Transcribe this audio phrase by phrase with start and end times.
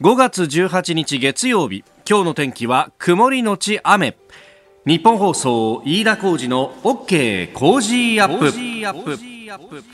[0.00, 4.16] 5月18日月曜日今日の天気は曇りのち雨。
[4.84, 9.84] ニッポン放送飯田浩司の OK コージーアップ。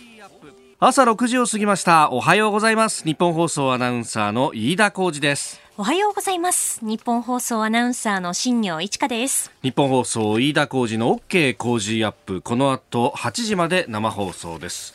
[0.78, 2.10] 朝6時を過ぎました。
[2.12, 3.04] おはようございます。
[3.04, 5.60] ニッポン放送アナウンサーの飯田浩司です。
[5.76, 6.80] おはようございます。
[6.82, 9.52] ニッポン放送アナウンサーの新行市佳です。
[9.62, 12.40] ニッポン放送飯田浩司の OK コージーアップ。
[12.40, 14.94] この後8時まで生放送です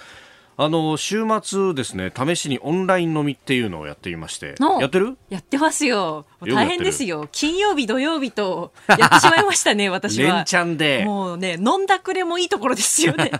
[0.57, 4.55] あの週末ですね試しにオンライン飲みっていうのをやっていまして。
[4.79, 5.17] やってる？
[5.29, 7.27] やってますよ大変ですよ。
[7.31, 10.35] 金曜日土曜日とやってしまいましたね 私は。
[10.35, 11.03] 連チャンで。
[11.05, 13.31] もうね飲んだくれもいいところですよね。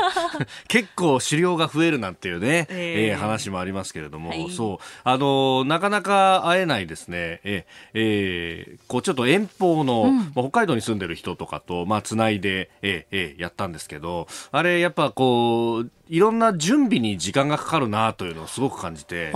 [0.68, 4.84] 結構狩猟が増えるなんていうね、えー、えー、話もありますけれども、はい、そう。
[5.04, 7.40] あのなかなか会えないですね。
[7.44, 19.32] ええー、こうちょっと遠方の、うん、北海道に住んでる人とかとまあつないでえー、えー、やったんですけどあれやっぱこういろんな準備に時間がかかるなというのをすごく感じて。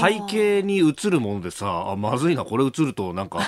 [0.00, 3.40] 背景に映るものでさあまずいなこれ映るとなんか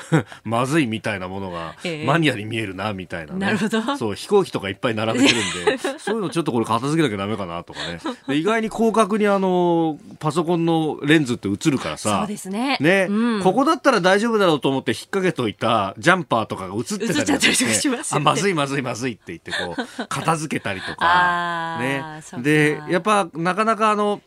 [0.44, 3.96] まずいみたいなものがマニアに見えるなみたいな、ね、なるほど。
[3.96, 8.00] そう飛行機とかいっぱい並べてるんで そういうのちょっとこれ片付けなきゃダメかなとかね。
[8.28, 12.76] で意外に広角にあのパソコンのレンズって映るからさそうですね。
[12.80, 22.02] ね、うん、ここだったら大丈夫だろうと思って引っ掛けといたジャンパーとかが映ってたりとか、ね、あまずいまずいまずいって言ってこう片付けたりとかね。
[22.38, 24.20] でやっぱなかなかあの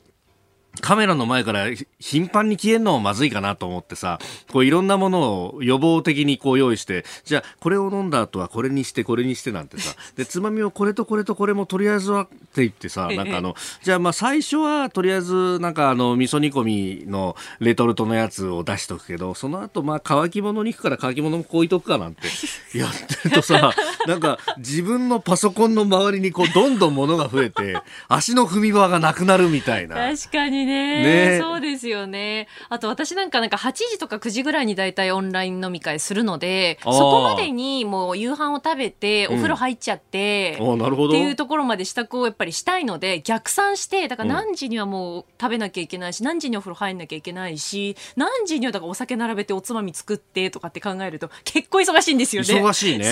[0.82, 1.68] カメラの前から
[2.00, 4.20] 頻繁に消えるのもまずいかなと思ってさ、
[4.52, 5.22] こういろんなもの
[5.56, 22.28] を予防的にこう用意して、じゃあこれを飲んだ後はこれにしてこれにしてなんてさ、 で、つまみをこれとこれとこれもとりあえずはって言ってさ、なんかあの、じゃあまあ最初はとりあえずなんかあの味噌煮込みのレトルトのやつを出しとくけど、その後まあ乾き物肉から乾き物もこういとくかなんて
[22.74, 22.92] やっ
[23.24, 23.74] てるとさ、
[24.08, 29.96] なんか自分のパソコンの周りにこうどんどん物が増えて、足の踏み場がなくなるみたいな。
[29.96, 31.34] 確かにね。
[31.36, 32.48] ねそうですよね。
[32.70, 52.48] あと私なんかなんか8時とか9時ぐらいに大体オンライン飲み会するので、そこまでにもう夕飯を食べて、お風呂入っちゃって、うん、なるほどっていうところまで支度をやっぱりしたいので、逆算して、だから何時にはもう食べなきゃいけないし、何時にお風呂入んなきゃいけないし、何時にはだからお酒並べておつまみ作ってとかって考えると、結構忙しいんですよね。
[52.62, 53.12] 忙しいね。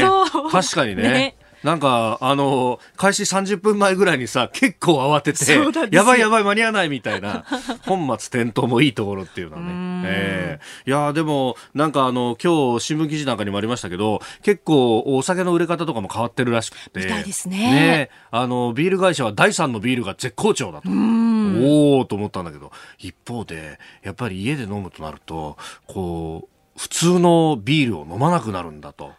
[0.51, 1.03] 確かにね。
[1.03, 5.53] ねなんか、あの、開始30分前ぐらいにさ、結構慌てて、
[5.95, 7.45] やばいやばい間に合わないみたいな、
[7.85, 10.01] 本末転倒もいいところっていうのはね。
[10.05, 16.99] えー、いやでも、なんかあの、今日新聞記事なんかにもありましたけど、結構お酒の売れ方とかも変わってるらしくて。
[16.99, 17.57] みたいですね。
[17.57, 18.09] ね。
[18.31, 20.89] あの、ビール会社は第3のビールが絶好調だと。
[20.89, 25.57] おおと思ったんだけど、一方で、やっぱり家で飲むとなると、
[25.87, 29.11] こう、普通のビールを飲まなくなるんだと。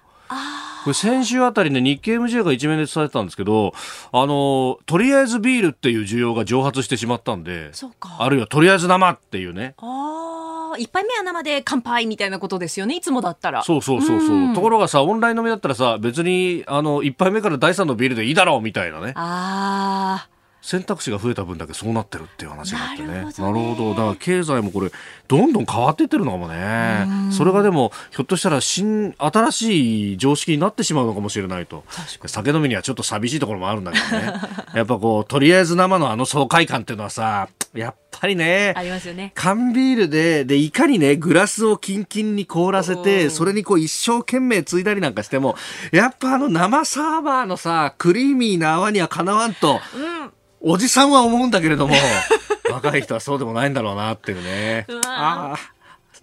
[0.84, 3.72] これ先週あたりね、日経 MJ が一面で伝えてたんですけど、
[4.12, 7.70] あの、とりあえずビールっていう需要が蒸発してしまったんで、
[8.18, 9.74] あるいはとりあえず生っていうね。
[9.78, 13.62] ああ、一杯目は生で乾杯みたいなことですよね、いつもだったら。
[13.62, 14.50] そうそうそうそう。
[14.50, 19.12] うところがさ、オンライン飲みだったらさ、別に、あの、一杯目から第三のビールでいいだろうみたいなね。
[19.16, 20.31] ああ。
[20.62, 23.08] 選択肢が増えた分だけそうなってるっていう話があってね。
[23.08, 24.92] なるほど、ね、だから経済もこれ、
[25.26, 27.04] どんどん変わっていってるのかもね。
[27.32, 31.82] それがでも、ひょっとしたら新、新しい常識になってしまうのかもしれないと。
[32.26, 34.32] 酒飲みにはちょっと寂しいところもあるんだけどね。
[34.74, 38.72] やっぱこう、とりあえず生のあの爽快感っていうのはさ、やっぱりね。
[38.76, 39.32] ありますよね。
[39.34, 45.56] 缶ビールで、で、いかにね、グラスをキンキンに凍らせて、それにこう一生懸命ついだりなんかしても、
[45.90, 51.94] やっぱあの生サーバーのさ、クリーミーな泡にはかなわんと、うんおじさんは思うんだけれども、
[52.70, 54.86] 若い人はそうでもないんだろうなっていうね。
[54.88, 55.58] うああ。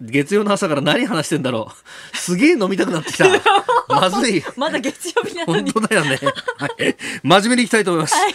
[0.00, 1.70] 月曜の朝から何話してんだろ
[2.14, 2.16] う。
[2.16, 3.26] すげえ飲みたくなってきた。
[3.88, 4.42] まずい。
[4.56, 5.70] まだ月曜日なのに。
[5.72, 6.18] 本当だよね。
[6.56, 6.96] はい。
[7.22, 8.14] 真面目にいきたいと思います。
[8.14, 8.34] はい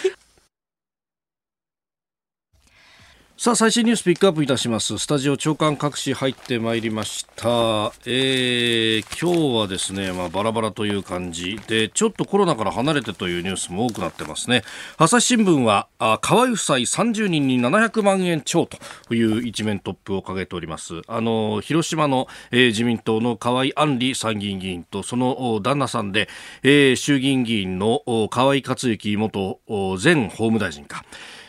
[3.38, 4.98] さあ最新ニュースピックアップいたします。
[4.98, 11.60] スタジオ長官各紙入ってまいりました、えー、今日はですね、まあ、バラバラという感じ。
[11.68, 14.64] でちょっとコロナから離れてというニュースも多くなってますね。
[14.96, 21.02] 朝日新聞はあ河合夫妻30人に700万円超という一面トップを掲げております。
[21.06, 26.30] あの広島の、えー、自民党の河合案里参議院議員とその旦那さんで、
[26.64, 28.02] えー、衆議院議員の
[28.32, 29.60] 河合克行元
[30.02, 31.04] 前法務大臣か。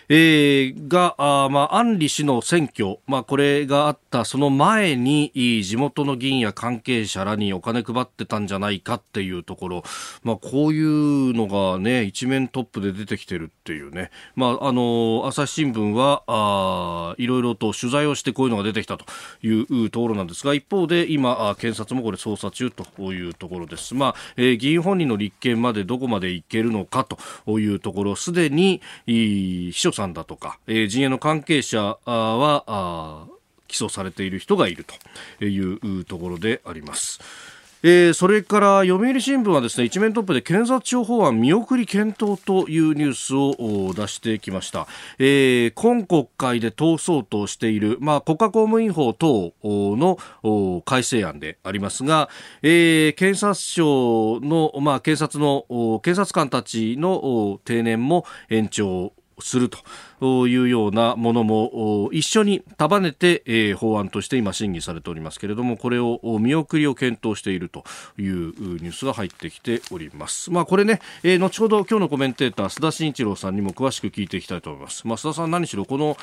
[0.08, 9.84] えー、が、あまあ、安里氏の選挙、まあ、これがあったその前に、地元の議員や関係者らにお金配ってたんじゃないかっていうところ、
[10.22, 19.06] まあ、こういうのがね、一面トップで出てきてるっていうね、まあ、あの、朝日新聞は、あいろいろと取材をしてこういうのが出てきたと
[19.42, 23.96] いうところなんですが、一方で今、検察もこれ捜査中というところです。
[23.96, 27.04] まあ、えー、議員本人の立件までどこまでいけるのか
[27.44, 33.26] というところ、すでに、秘書さんだとか、えー、陣営の関係者は
[33.66, 34.84] 起訴されている人がいる
[35.38, 37.20] というところであります。
[37.82, 44.88] えー、それから読売新聞はですね一面トップで検察庁法案見送り検討というニュースを出してきました、
[45.18, 50.18] えー、今国会で通そうとしている、まあ、国家公務員法等の
[50.84, 52.28] 改正案でありますが、
[52.62, 55.66] えー、検察庁の、まあ、検察の
[56.02, 59.70] 検察官たちの定年も延長する
[60.20, 67.84] というようなものも一緒に束ねて、えー、法案として今審議されておりますけれどもこれを見送りを検討していると
[68.18, 70.50] いうニュースが入ってきております。
[70.50, 75.06] まあこれね、えー、後ほど今日のコメンテーター須田慎一郎さんにも詳しく聞いていきたいと思います。
[75.06, 76.16] まあ須田さん何しろこの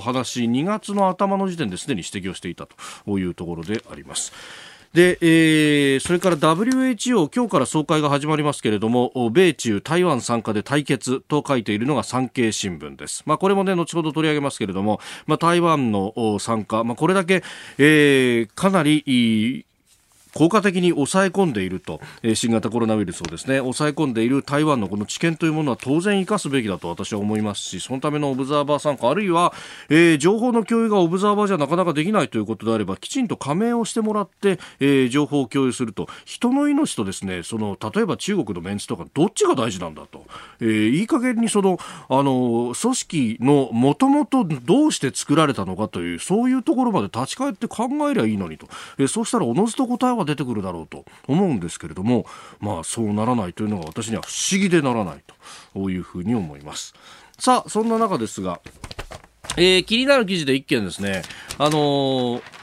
[0.00, 4.32] 話2月の頭の時点ですでに指摘をしていたというところであります。
[4.92, 17.42] で、えー、それから WHO 今日から総会が始まりますけれども米中台湾参加で対決と書いているのが産経新聞です、まあ、これもね後ほど取り上げますけれども、まあ、台湾の参加、まあ、これだけ、
[17.76, 19.66] えー、かなり
[20.38, 29.52] 効果的に抑え込んでいると、えー、新型コロナウイルスをですね抑え込んでいる台湾のこの知見というものは当然生かすべきだと私は思いますしそのためのオブザーバー参加あるいは、
[29.88, 36.06] えー、情報の共有がオブザーバーじゃなかなかできないということであればきちんと加盟をしてもらって、えー、情報を共有すると。
[36.24, 40.24] 人の命とですねその例えば中国のメンツとかどっちが大事なんだと、
[40.60, 48.68] えー、いい加減にそのあの組織のもともとどうして作られたのかというそういうところまで立ち返って考えりゃいいのにと、
[48.98, 52.26] えー、そうしたらおのずと答えは出てくるだろうと思うんですけれども
[52.60, 55.22] まあそうならないというのが私には不思議でならない
[55.74, 56.94] というふうに思います。
[57.38, 58.60] さあそんな中ですが
[59.56, 61.22] えー、気になる記事で一件ですね、
[61.58, 62.57] あのー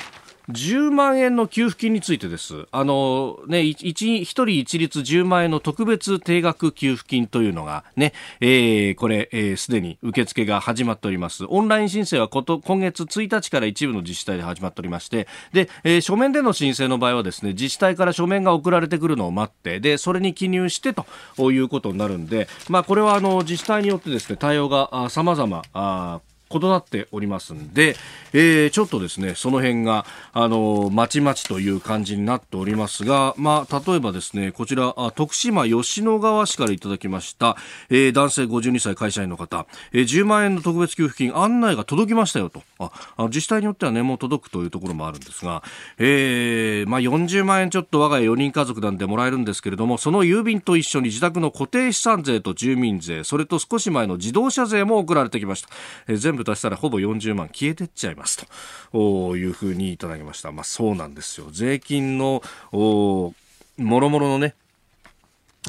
[0.49, 2.67] 10万円の給付金についてです。
[2.71, 11.45] あの、ね、一人一律10万円の特別定額給付金というのがね、えー、これ、す、えー、で、に受付が始まっております。
[11.47, 26.21] オンライン申請はこと今月1日から一部の自治体で始まっておりまして、で、えー、書面での申請の場合はですね、自治体から書面が送られてくるのを待って、で、それに記入してということになるんで、まあ、これはあの、自治体によってですね、対応が様々、
[26.51, 27.95] 異なっておりますんで、
[28.33, 37.57] えー、ちょっとですね、その辺が、あの、まちまちという感じになっておりますが、まあ、例えばですね、こちら、徳島吉野川市からいただきました、
[37.89, 42.61] えー、男性52歳会社員の方、えー、10万円の特別給付金案内が届きましたよと。
[42.79, 45.63] あ、あ自治体によってはね、もう届くというところもあるんですが、
[45.97, 55.69] えー、まあ、40万円ちょっと我が家4人家族なんでもらえるんですけれども、その郵便と一緒に自宅の固定資産税と住民税、それと少し前の自動車税も送られてきました。
[56.07, 58.45] えー、全部足したらほぼ40万消えてっちゃいます
[58.91, 60.51] というふうにいただきました。
[60.51, 61.47] まあそうなんですよ。
[61.51, 63.33] 税金のも
[63.77, 64.55] ろもろのね、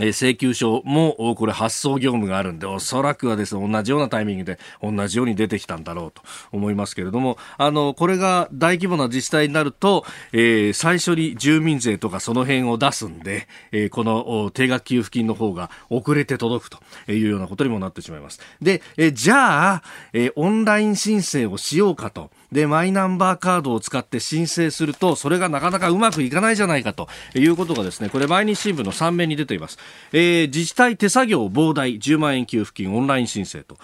[0.01, 6.23] え請求書もこれ発送業務があるんで、おそらくはですね、同じようなタイミングで同じように出てきたんだろうと
[6.53, 16.79] 思いますけれども、あの、これが大規模な自治体になると、えー、最初に住民税とかその辺を出すんで、えー、この定額給付金の方が遅れて届くと
[17.13, 18.41] いうようなことにもなってしまいます。
[18.61, 19.83] で、えー、じゃあ、
[20.13, 22.31] えオンライン申請をしようかと。
[22.53, 29.79] で、マイナンバーカードを使って申請すると、それがなかなかうまくいかないじゃないかということがですね、これ毎日新聞の3面に出ています。
[30.13, 33.77] えー、自治体手作業膨大10万円給付金オンライン申請と。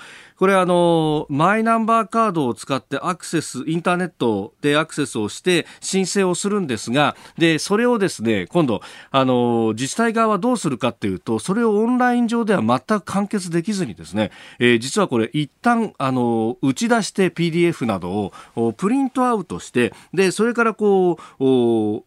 [0.43, 8.81] これあの、マイナンバーカードを使ってアクセス、インターネットでアクセスをして申請をするんですが、で、それをですね、今度、
[9.13, 22.03] あの、自治体側はどうするかっていうと、それをオンライン上では全く完結できずにですね、えー、実はこれ一旦、あの、打ち出して PDF などをプリントアウトして、で、それからこう、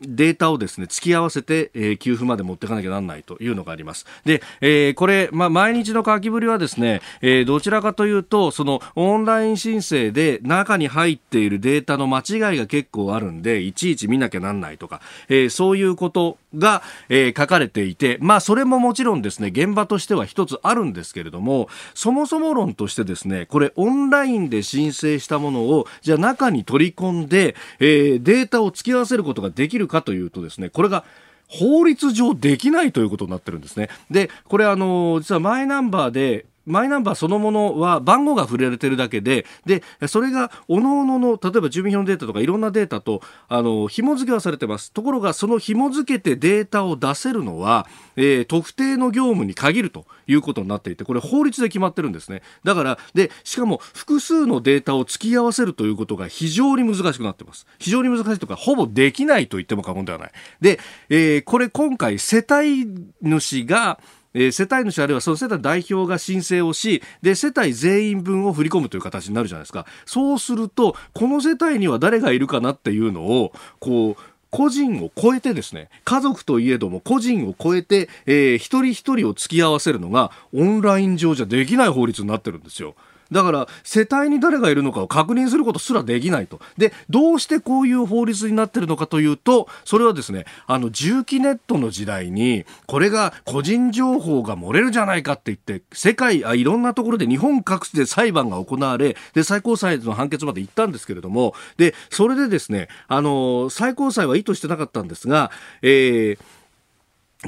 [0.00, 4.06] データをですね、突き合わせて、えー、給付まで持っていかなきゃなんないというのがあります。
[4.24, 31.04] で、えー、これ、まあ、毎日の書きぶりはですね、えー、どちらかというと、その、オンライン申請で中に入っているデータの間違いが結構あるんで、いちいち見なきゃなんないとか、えー、そういうことが、えー、書かれていて、まあ、それももちろんですね、現場としては一つあるんですけれども、そもそも論としてですね、これ、オンラインで申請したものを、じゃあ中に取り込んで、えー、データを突き合わせることができるかというとですね、これが
[31.48, 33.88] 法律上できないということになってるんですね。
[34.10, 44.92] で、これあの、実はマイナンバーで、マイナンバーそのものは番号が触れられてるだけで、で、それが各々の、例えば住民票のデータとかいろんなデータと、あの、紐付けはされてます。
[44.92, 47.86] ところが、その紐付けてデータを出せるのは、
[48.16, 52.42] えー、特定の業務に限るということになっていて、これ法律で決まってるんですね。
[52.64, 57.66] だから、で、しかも複数のデータを突き合わせるということが非常に難しくなってます。
[57.78, 60.32] 非常に難しいとか、ほぼできないと言っても過言ではない。
[60.60, 62.86] で、えー、これ今回世帯
[63.22, 63.98] 主が、
[64.34, 74.16] えー、世帯主あるいはその世帯代表が申請をしで世帯全員分を振り込むという形になるじゃないですかそうするとこの世帯には誰がいるかなっていうのをこう
[74.50, 82.94] 個人を超えてですね家族といえども個人を超えて、えー、一人一人を突き合わせるのがオンライン上じゃできない法律になってるんですよ。
[83.32, 86.60] だから世帯に誰がいるのかを確認することすらできないと。
[86.76, 105.50] で、どうしてこういう法律になっているのかというと、それはですね、あの、重機ネットの時代に、これが個人情報が漏れるじゃないかって言って、世界、あいろんなところで日本各地で裁判が行われ、で、最高裁の判決まで行ったんですけれども、で、それでですね、あの、最高裁は意図してなかったんですが、
[105.82, 106.59] えー、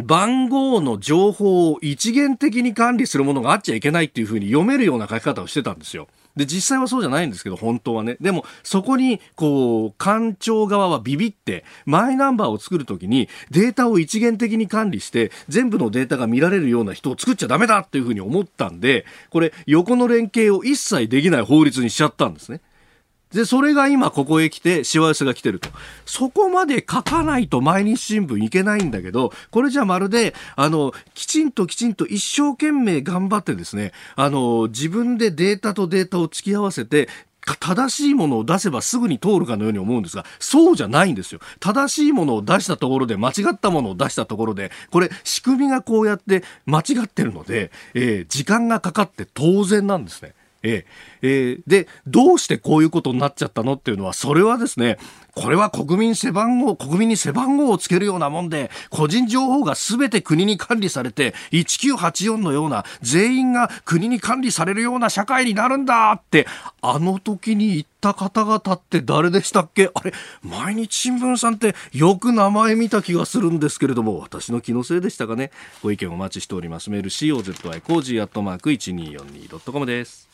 [0.00, 6.08] 番号の情報を一元的に管理するものがあっちゃいけないっていうふうに読めるような書き方をしてたんですよ。
[6.34, 8.16] で、実際はそうじゃないんですけど、本当はね。
[8.18, 22.62] でも、そこに、こう、官庁側はビビって、マイナンバーを作るときに、データを一元的に管理して、全部のデータが見られるような人を作っちゃダメだっていうふうに思ったんで、これ、横の連携を一切できない法律にしちゃったんですね。
[23.32, 25.68] で、それが今ここへ来て、しわ寄せが来てると。
[26.04, 37.08] そこまで書かないと毎日新聞いけないんだけど、これじゃまるで、あの、きちんときちんと一生懸命頑張ってですね、あの、自分でデータとデータを突き合わせて、
[37.58, 41.40] 正しいものを出せばすぐに通るかのように思うんですが、そうじゃないんですよ。
[41.58, 50.34] 正しいものを出したところで、間違ったものを出したところで、これ、仕組みがこうやって間違ってるので、えー、時間がかかって当然なんですね。
[50.62, 50.84] え
[51.22, 54.98] えー、で、どうしてこういうことになっちゃったのっていうのは、それはですね、
[55.34, 66.46] これは国民背番号、国民に背番号をつけるようなもんで、個人情報が全て国に管理されて、1984のような、全員が国に管理されるような社会になるんだって、
[66.82, 69.90] あの時に言った方々って誰でしたっけ？
[69.94, 75.50] あれ、毎日新聞さんってよく名前見た気がするんですけれども、私の気のせいでしたかね？
[75.82, 76.90] ご意見お待ちしております。
[76.90, 80.31] メール COZY コージーアットマーク 1242.com です。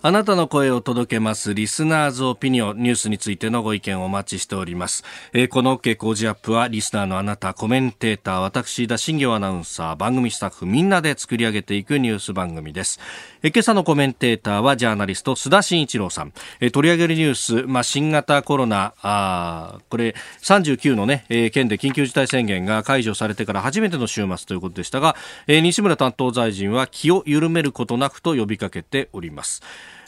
[0.00, 5.02] あなたの声を届けますリスナーズオピニオンニュースについてのご意見をお待ちしております。
[5.32, 13.00] えー、この OK 工事アップはリスナーのあなた、コメンテーター、私、田新行アナウンサー、番組スタッフみんなで作り上げていくニュース番組です。
[13.42, 16.32] えー、今朝のコメンテーターはジャーナリスト須田慎一郎さん。
[16.60, 25.16] えー、取り上げるニュース、まあ、新型コロナ、あこれ39のね、えー、県で緊急事態宣言が解除されてから初めての週末ということでしたが、
[25.48, 29.60] えー、西村担当大臣は気を緩めることなくと呼びかけております。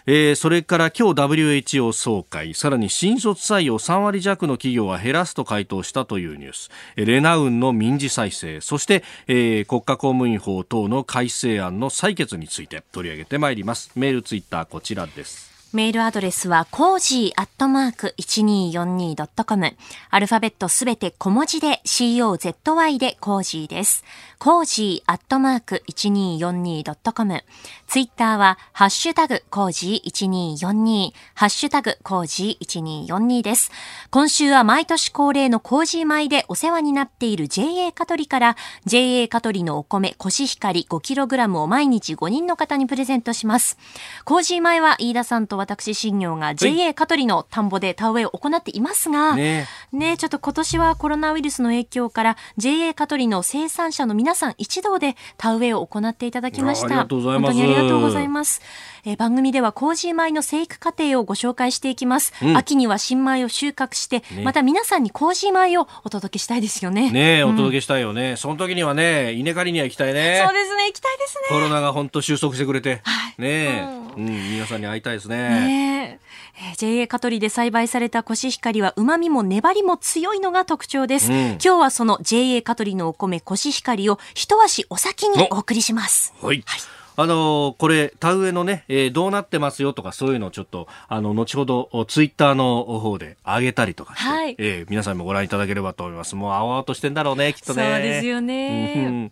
[0.06, 19.76] えー、それから今日 WHO 総会さらに新卒採用3割弱の企業は減らすと回答したというニュースレナウンの民事再生そして、えー、国家公務員法等の改正案の採決について取り上げてまいりますメールツイッターこちらですメールアドレスは、コージーアットマーク 1242.com。
[20.10, 24.04] アルファベットすべて小文字で COZY でコージーです。
[24.42, 27.44] コージーアットマーク 1242.com。
[27.86, 33.70] ツイッターは、ハッシュタグコージー1242、ハッシュタグコージー1242です。
[34.10, 38.56] 今週は毎年恒例のコージー米でお世話になっている JA かとりから、
[38.86, 43.76] JA カトリのお米コシヒカリ 5kg を毎日5人の方にプレゼントします。
[44.24, 56.86] コージー米は飯田さんと私、新業が JA カトリの田んぼで田植えを行っていますが、ねねちょっと今年はコロナウイルスの影響から JA カトリの生産者の皆さん一同で田植えを行っていただきました。
[56.86, 57.52] ありがとうございます。
[57.52, 58.62] 本当にありがとうございます。
[59.04, 67.10] えー、番組では麹米の生育過程をご紹介していきます、うん、秋には新米を収穫して、ね、また皆さんに麹米をお届けしたいですよね。
[67.10, 68.36] ね、お届けしたいよね。
[68.36, 70.42] その時にはね稲刈りには行きたいね。
[70.44, 71.56] そうですね行きたいですね。
[71.56, 75.36] コロナが本当収束してくれて、はい、ね、うん、うん、皆さんに会いたいですね。
[75.36, 76.30] ねえ。
[76.74, 86.80] ー、JA 香取で栽培されたコシヒカリは旨味も粘りも強いのが特徴です、うん、今日はその JA 香取のお米コシヒカリを一足お先にお送りしますはい、はい
[87.16, 96.34] あのこれ、田植えのね、えー、どうなってますよとか、そういうのをちょっと、あの、後ほど、ツイッターの方で上げたりとかして、はい、えー、皆さんもご覧いただければと思います。
[96.34, 97.92] もう、青々としてんだろうね、きっとね。
[97.92, 99.30] そうですよね。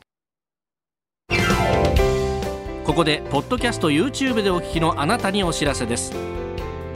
[2.85, 6.12] ここで、ポッドキャスト YouTube でお聞きのあなたにお知らせです。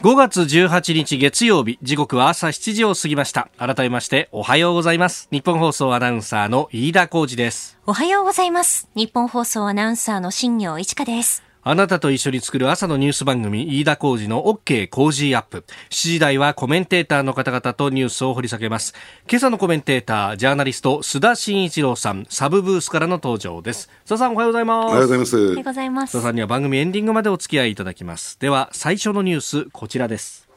[0.00, 3.48] 5月18日月曜日時刻は朝7時を過ぎました。
[3.58, 5.26] 改めましておはようございます。
[5.32, 7.80] 日本放送アナウンサーの飯田浩二です。
[7.84, 8.88] おはようございます。
[8.94, 11.47] 日本放送アナウンサーの新業一華です。
[11.62, 15.64] あなたと一緒に作る朝のニュース番組飯田浩二の OK 工事アップ。
[15.90, 18.94] 7時台はコメンテーターの方々とニュースを掘り下げます。
[19.28, 23.90] 今朝のコメンテータージャーナリスト須田慎一郎さんサブブースからの登場です。
[24.06, 24.86] 須田さんおはようございます。
[24.86, 25.36] おはようございます。
[25.36, 26.16] おはようございます。
[26.16, 28.38] 須田さんには番組エンディングまでお付き合いいただきます。
[28.38, 30.48] では最初のニュースこちらです。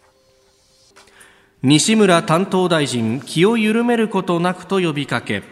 [1.64, 5.44] 西村担当大臣気を緩めることなくと呼びかけ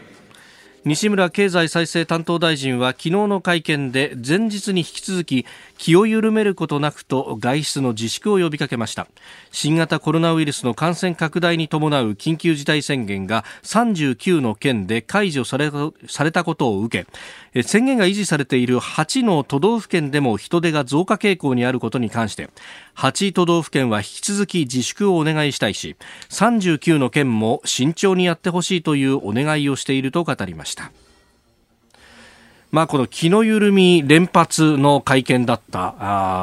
[0.90, 5.46] 西村経済再生担当大臣は昨日の会見で前日に引き続き
[5.78, 9.08] 気を緩めることなくと外出の自粛を呼びかけました。
[9.52, 15.70] 新型コロナウイルスの感染拡大に伴う緊急事態宣言が39の県で解除され
[16.08, 17.06] されたことを受
[17.54, 22.50] け宣言が維持されている8の都道府県でも人出が増加傾向にあることに関して
[23.00, 25.96] 8都道府県は引き続き自粛をお願いしたいし
[26.32, 30.92] 39の県も慎重にやってほしいというお願いをしていると語りました。
[32.72, 35.96] まあ、この気の緩み連発の会見だった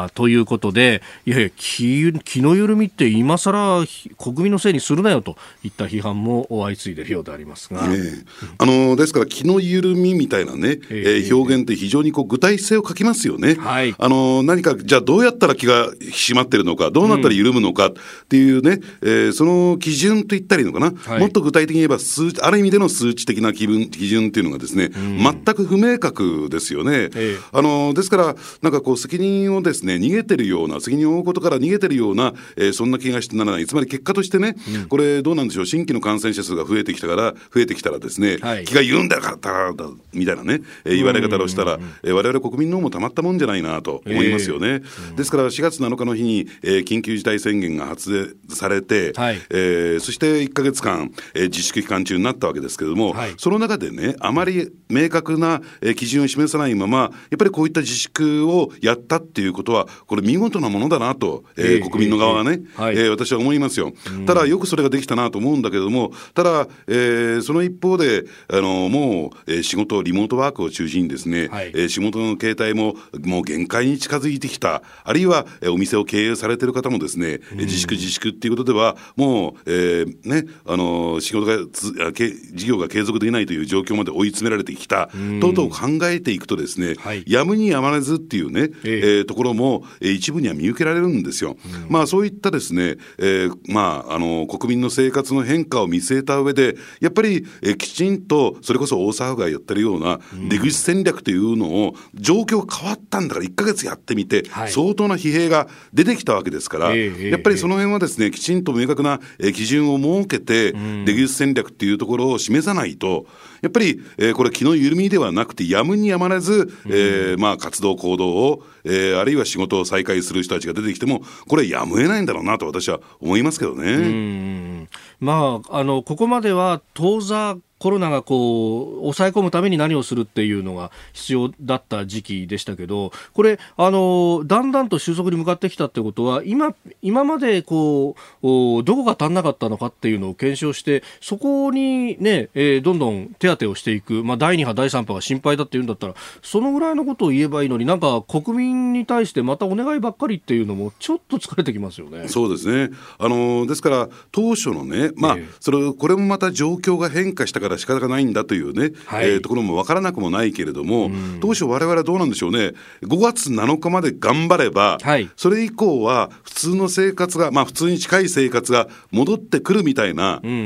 [0.04, 3.84] あということで、いやいや気、気の緩みって今更
[4.18, 7.80] 国民のせいにするなよといった批判も相次いでいるようでありますが。
[7.88, 8.24] え
[8.58, 13.54] あのですから気の緩みみたいなね、えー、表現って非常にこう具体性を書きますよね。
[13.54, 17.92] はい、あの何かじゃあどうやったら気が引き締まってるのか、どうなったら緩むのかっ
[18.28, 26.15] ていうね、うん、えー、その基準と言ったらいいのかな、はい、もっと具体的に言えば数ある意味での数値的な基準基準っていうのがですね、うん、全く不明確
[26.48, 27.10] ですよね。
[27.14, 44.68] ええ、あのですから、なんかこう、責任をですね逃げてるような、責任を負うことから逃げてるような、えー、そんな気がしてならない、つまり結果としてね、うん、これ、どうなんでしょう、新規の感染者数が増えてきたから、増えてきたらですね、はい、気が緩んだからだみたいなね、えー、言われ方をしたら、えー、我々国民の方もたまったもんじゃないなと思いますよね。
[44.68, 63.92] えー、ですから、4月7日の日に、えー、緊急事態宣言が発令されて、はい、えー、そして1か月間、えー、自粛期間中になったわけですけれども、はい、その中でね、あまり明確な、えー、基準を示さないまま、やっぱりこういった自粛をやったっていうことは、これ、見事なものだなと、えー、国民の側がね、えー、えー、私は思いますよ。
[64.26, 85.08] ただ、よくそれができたなと思うんだけれども、ただ、えー、その一方で、あのもう、えー、仕事、リモートワークを中心にですね、はい、えー、仕事の形態ももう限界に近づいてきた、あるいは、えー、お店を経営されてる方もですね、自粛自粛っていうことでは、もう、えー、ね、あの仕事がつけ、事業が継続できないという状況まで追い詰められてきた、
[85.40, 91.56] と々考えていくとですね、はい、やむにやまれずっていうね、えー、えー、ところも、えー、一部には見受けられるんですよ。
[91.64, 110.72] うん、まあそういったですね、えー、まああの国民の生活の変化を見据えた上で、やっぱり、えー、きちんとそれこそ大阪府がやってるような出口戦略というのを、状況変わったんだから1か月やってみて、はい、相当な疲弊が出てきたわけですから、えー、やっぱりその辺はですね、きちんと明確な、えー、基準を設けて、
[111.04, 113.26] 出口戦略っていうところを示さないと、
[113.62, 124.88] やっぱり、えー、これ気の緩みではなくてやむにやまらず、えー、まあ活動行動を、えー、あるいは仕事を再開する人たちが出てきてもこれやむを得ないんだろうなと私は思いますけどね。
[125.20, 152.28] まああのここまでは当座コロナがこう抑え込むために何をするっていうのが必要だった時期でしたけどこれあのだんだんと収束に向かってきたってことは今今までこうどこが足んなかったのかっていうのを検証してそこにね、えー、どんどん手当てをしていく、まあ、第2波第3波が心配だっていうんだったらそのぐらいのことを言えばいいのになんか国民に対してまたお願いばっかりっていうのもちょっと疲れてきますよね。
[152.28, 152.94] そうですね。
[153.18, 162.72] あのですから当初のね、まあ、えー、それこれもまた状況が変化したから仕方がないんだというね、はい、えー、ところも分からなくもないけれども、うん、当初我々はどうなんでしょうね。
[163.02, 170.56] 5月7日まで頑張れば、はい、それ以降は普通の生活がまあ普通に近い生活が戻ってくるみたいな、うんうん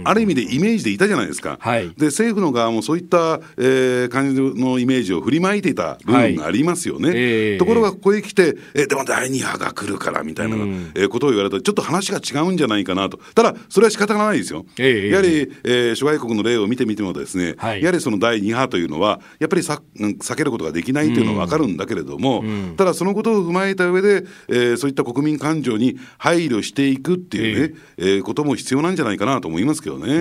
[0.00, 1.58] うん、ある意味でイメージでいたじゃないですか。
[1.60, 7.08] はい、で政府の側もそういった、えー、感じのイメージを振りまいていた部分がありますよね。
[7.08, 7.56] はいえ。
[7.56, 13.18] ー、ところがここへ来て、えでも第2波が来るからみたいな、うん、えー、ことを言われたらちょっと話が違うんじゃないかなと。
[13.34, 14.64] ただそれは仕方がないですよ。
[14.78, 30.14] えー、やはり、えー、諸外国の例を見てみてもですね、はい、やはりその第2波というのはやっぱりさ避けることができないというのは分かるんだけれども、うん、ただそのことを踏まえた上で、えー、そういった国民感情に配慮していくっていうね、えー、えー、ことも必要なんじゃないかなと思いますけどね。
[30.14, 30.18] う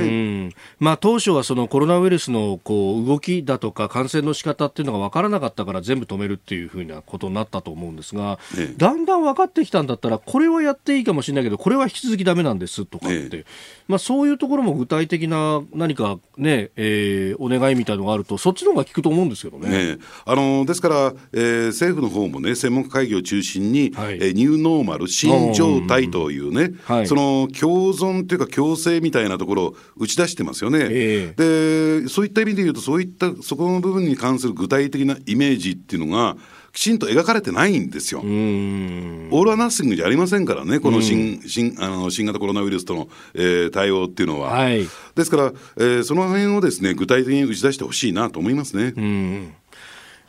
[0.48, 13.46] ん、まあ、当初はそのコロナウイルスのこう動きだとか感染の仕方っていうのが分からなかったから全部止めるっていうふうなことになったと思うんですが、ええ、だんだん分かってきたんだったらこれはやっていいかもしれないけどこれは引き続きだめなんですとかって、え、
[13.88, 19.96] まあ、そういうところも具体的な何かな、ねえー、お願いみたいのがあると、そっちの方が効くと思うんですけどね。
[19.96, 30.88] ねあのですから、えー、政府の方もね、専門家会議を中心に、はい、えー、ニューノーマル、新状態というね、はい、その共存というか、共生みたいなところを打ち出してますよね。
[30.90, 36.38] えー、でそういった意味で言うと、そういったそこの部分に関する具体的なイメージっていうのが、
[36.78, 38.20] きちんと描かれてないんですよ。
[38.20, 44.52] オール・ア・ナッシングじゃありませんからね、この新新あの新型コロナウイルスとの、えー、対応っていうのは。
[44.52, 48.94] はい、ですから、えー、その辺をですね具体的に打ち出してほしいなと思いますね。
[48.96, 49.54] うん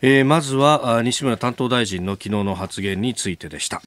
[0.00, 3.82] えー、まずは西村担当大臣の昨日の発言についてでした。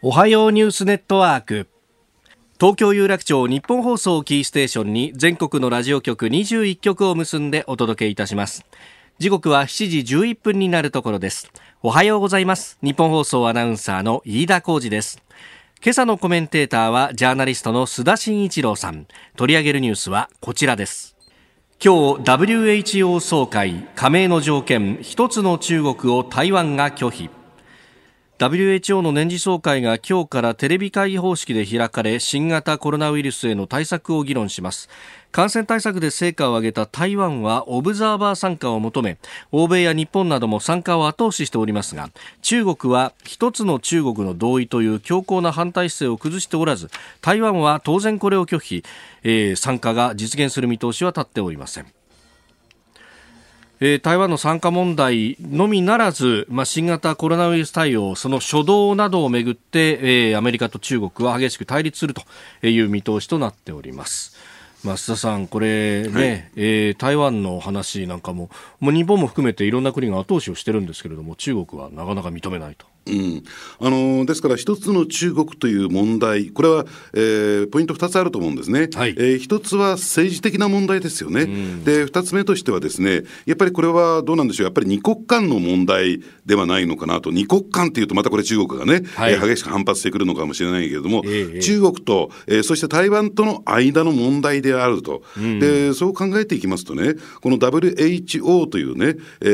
[0.00, 1.68] おはようニュースネットワーク。
[2.58, 8.64] 東京有楽町日本放送キーステーションに全国のラジオ局21局を結んでお届けいたします。
[9.18, 11.50] 時刻は7時11分になるところです。
[11.82, 12.78] おはようございます。
[12.84, 15.20] 日本放送アナウンサーの飯田浩二です。
[15.82, 19.08] 今朝のコメンテーターはジャーナリストの須田慎一郎さん。
[19.34, 21.16] 取り上げるニュースはこちらです。
[21.84, 23.88] 今日 WHO 総会。
[23.96, 25.00] 加盟の条件。
[25.02, 27.28] 一つの中国を台湾が拒否。
[28.38, 34.88] WHO の年次総会が今日からテレビ会議方式で開かれ新型コロナウイルスへの対策を議論します。
[35.32, 39.18] 感染対策で成果を上げた台湾はオブザーバー参加を求め
[39.52, 46.88] 欧米や日本なども参加を後押ししておりますが中国は一つの中国の同意という強硬な反対姿勢を崩しておらず
[47.20, 48.82] 台湾は当然これを拒否、
[49.22, 51.97] えー、参加が実現する見通しは立っておりません。
[53.80, 59.98] えー、台湾の参加問題のみならず、まあ、新型コロナウイルス対応、その初動などをめぐって、
[60.30, 62.22] えー、アメリカと中国は激しく対立すると
[62.66, 64.36] いう見通しとなっております。
[64.84, 72.86] 増田さん、これね、はい、えー、台湾の話なんかも、もう日本も含めていろんな国が後押しをしてるんですけれども、中国はなかなか認めないと。
[73.06, 73.42] うん、
[73.80, 76.84] あのですから、一つの中国という問題、これは、
[77.14, 79.14] えー、ポイント2つあると思うんですね、はい。
[79.16, 99.46] えー、一つは政治的な問題ですよね、うん、で2つ目としては、ですねやっぱりこれはどうなんでしょう、やっぱり二国間の問題ではないのかなと、二国間っていうと、またこれ、中国がね、はい、えー、激しく反発してくるのかもしれないけれども、えー、中国と、えー、そして台湾との間の問題であると、うん、でそう考えていきますとね、この WHO というね、え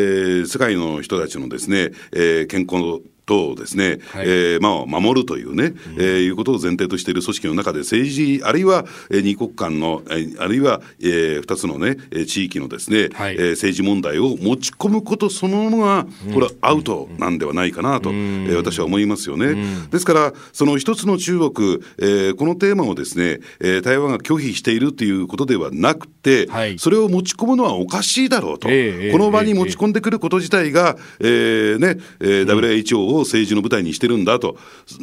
[0.43, 19.47] ー、世界の人たちのですね、えー、健康とですね、はい、えー、まあ、守るというね、うん、えー、いうことを前提としている組織の中で政治、あるいは、えー、二国間の、えー、あるいは、えー、二つのね、地域のですね、はい、えー、政治問題を持ち込むことそのものが、これはアウトなんではないかなと、うん、えー、私は思いますよね。
[19.47, 34.57] うん、ですから、その一つの中国、えー、このテーマをですね、えー、台湾が拒否しているということではなくて、はい、それを持ち込むのはおかしいだろうと、えー、この場に持ち込んでくること自体が、えーねえー、WHO を政治の舞台にしてるんだと、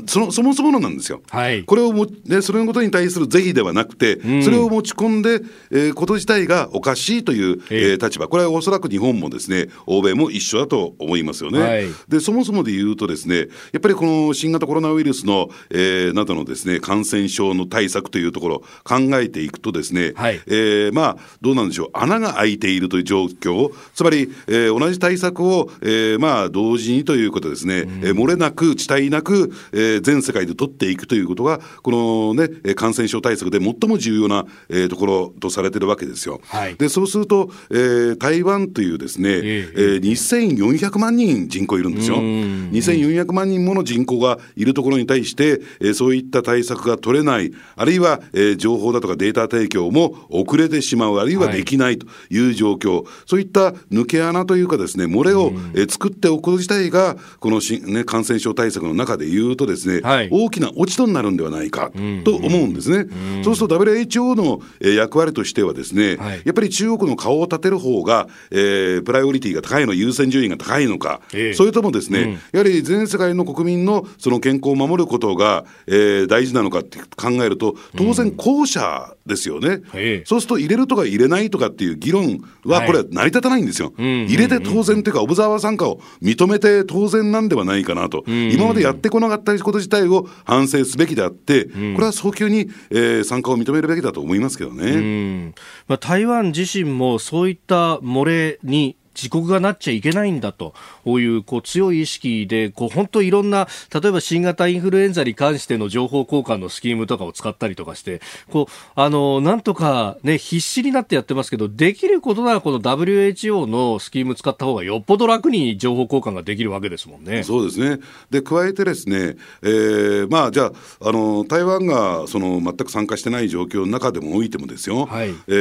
[0.08, 1.22] そのそもそものなんですよ。
[1.30, 11.60] はい、これをも、ね、それのことに対する是非ではなくて、うん、それを持ち込んで、えー、こと自体がおかしいという、えー、立場、これはおそらく日本もですね、欧米も一緒だと思いますよね。
[11.60, 36.42] はい、で、そもそもで言うとですね、やっぱりこの新型コロナウイルスの、えー、などのですね、感染症の対策というところを考えていくとですね、はい、えー、まあ、どうなんでしょう、穴が開いているという状況、つまり、えー、同じ対策を、えー、まあ、同時にということですね、うん、えー、漏れなく、遅滞なく、えー、全世界で取っていくということが、このね、感染症対策で最も重要な、えー、ところとされてるわけですよ。
[36.46, 42.18] はい、で、そうすると、えー、台湾というですね、えー、えー、2400万人人口いるんですよ。
[42.18, 61.92] 2400万人もの人口がいるところに対して、えー、そういった対策が取れない、あるいは、えー、情報だとかデータ提供も遅れてしまう、あるいはできないという状況、はい、そういった抜け穴というかですね、漏れを、えー、作っておくこと自体が、このし、ね、感染症対策策の中で言うとですね、はい、大きな落ち度になるんではないか
[62.26, 63.08] と思うんですね。
[63.10, 63.38] うん。
[63.38, 80.24] うん、そうすると WHO の役割としてはですね、はい、やっぱり中国の顔を立てる方が、えー、プライオリティが高いの、優先順位が高いのか、えー、それともですね、うん、やはり全世界の国民のその健康を守ることが、えー、大事なのかって考えると、当然後者ですよね、え。
[80.26, 83.94] ー、そうすると入れるとか入れないとかっていう議論は、これ、成り立たないんですよ。
[83.98, 88.24] 入れて当然というか、オブザーバー参加を認めて当然なんではないかなと。
[88.28, 95.54] うん今までやってこなかったこと自体を反省すべきであって、これは早急に、えー、参加を認めるべきだと思いますけどね。
[95.88, 100.74] まあ、台湾自身もそういった漏れに自国がなっちゃいけないんだと
[101.06, 117.44] いうこう強い意識でこう本当いろんな例えば新型インフルエンザに関しての情報交換のスキームとかを使ったりとかしてこうあのなんとか、ね、必死になってやってますけどできることならこの WHO のスキーム使った方がよっぽど楽に情報交換ができるわけですもんね。
[117.44, 118.00] そうですね。
[118.30, 120.72] で加えてですね、えー、まあじゃ
[121.02, 125.52] ああの台湾がその全く参加してない状況の中でもおいてもですよ、はい、え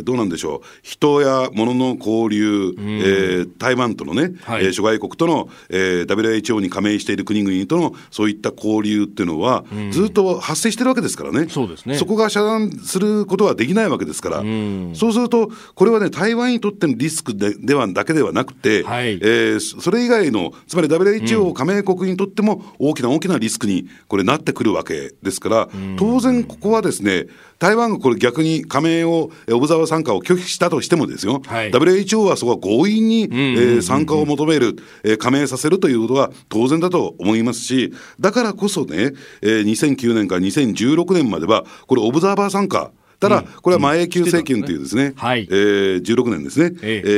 [0.00, 0.60] ー、どうなんでしょう。
[0.82, 11.48] 人や物の交流えー、台湾とのね、はい、えー、諸外国との、えー、WHO に加盟している国々とのそういった交流っていうのは、うん、ずっと発生してるわけですからね。
[11.48, 11.96] そうですね。
[11.96, 27.26] そこが遮断することはできないわけですから、うん、そうすると、これはね、台湾にとってのリスクでではだけではなくて、はい、えー、それ以外の、つまり WHO 加盟国にとっても大きな大きなリスクにこれなってくるわけですから、当然ここはですね、
[27.60, 47.08] 台湾がこれ逆に加盟を、オブザーバー参加を拒否したとしてもですよ、はい、WHO はそこは強引に、えー、参加を求める、えー、加盟させるということは当然だと思いますし、だからこそね、えー、2009年から2016年までは、これオブザーバー参加、ただ、これは前永久政権というですね、えー、16年ですね、ええ。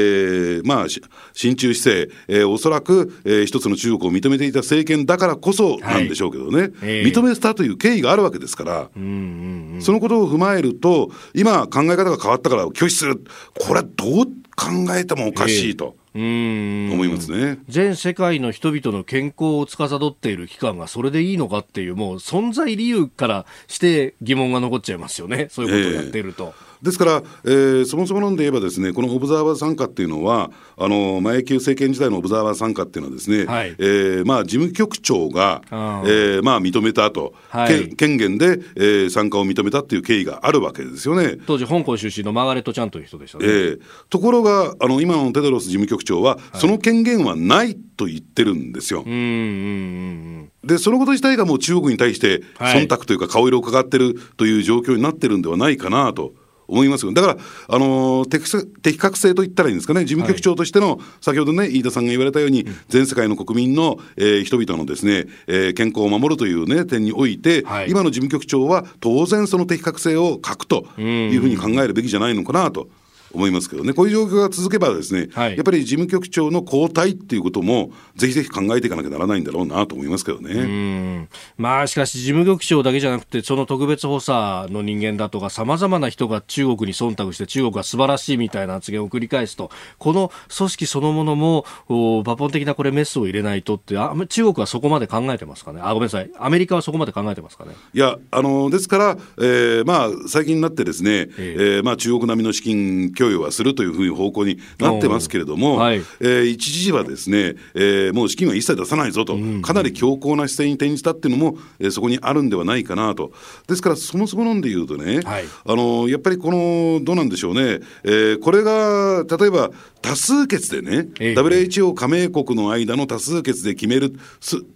[0.61, 0.87] ー、まあ、
[1.33, 13.25] 親中姿勢、えー、おそらく、えー、一つの中国を認めていた政権だからこそなんでしょうけどね、認めたという経緯があるわけですから、うんそのことを踏まえると、今、考え方が変わったから拒否する、
[13.59, 15.97] これはどう考えてもおかしいと。
[15.97, 16.93] えーうん。
[16.93, 17.59] 思いますね。
[17.69, 25.49] 全世界の人々の健康を司っている機関がそれでいいのかっていうもう存在理由からして疑問が残っちゃいますよね。
[25.51, 26.55] そういうことをやっていると。
[26.57, 41.37] えーですから、えー、そもそも論で言えばですねこのオブザーバー参加っていうのはあの前級政権時代のオブザーバー参加っていうのはですね、はい、えー、まあ、事務局長が、えー、まあ、認めたと、はい、権限で、えー、参加を認めたっていう経緯があるわけですよね。
[41.47, 49.05] 当時香港出身のマーガレット・ちゃんという人でしたね、えー、ところがあの今のテドロス事務局長は、はい、その権限はないと言ってるんですよ。
[49.07, 56.35] うんうんうんでそのこと自体がもう中国に対して忖度というか顔色を伺ってるという状況になってるんではないかなと。
[56.73, 57.13] 思いますよ。
[57.13, 57.37] だから、
[57.69, 72.89] あのー、適格性といったらいいんですかね、事務局長としての、はい、先ほどね、飯田さんが言われたように、うん、全世界の国民の、えー、人々のですね、えー、健康を守るという、ね、点において、はい、今の事務局長は当然、その適格性を欠くというふうに考えるべきじゃないのかなと。
[73.35, 81.29] 思いますけどね、こういう状況が続けばですね、はい、やっぱり事務局長の交代っていうことも、ぜひぜひ考えていかなきゃならないんだろうなと思いますけどね。
[81.57, 84.29] まあ、しかし、事務局長だけじゃなくて、その特別補佐
[84.71, 97.73] の人間だとか、さまざまな人が中国に忖度して、中国が素晴らしいみたいな発言を繰り返すと、この組織そのものも、抜本的なこれ、メスを入れないとって、あ中国はそこまで考えてますかね、あごめんなさい、アメリカはそこまで考えてますかね？
[97.95, 113.33] いや、あのですから、えーまあ、最近になってですね、えー、えー、まあ、中国並みの資金供与はするというふういう方向になってますけれども、はい、えー、一時はですね、えー、もう資金は一切出さないぞと、かなり強硬な姿勢に転じたっていうのも、えー、そこにあるんではないかなと。
[113.69, 124.13] ですから、そもそも論で言うとね、はい、あのやっぱりこの、どうなんでしょうね、えー、これが例えば多数決でね、えー、WHO 加盟国の間の多数決で決める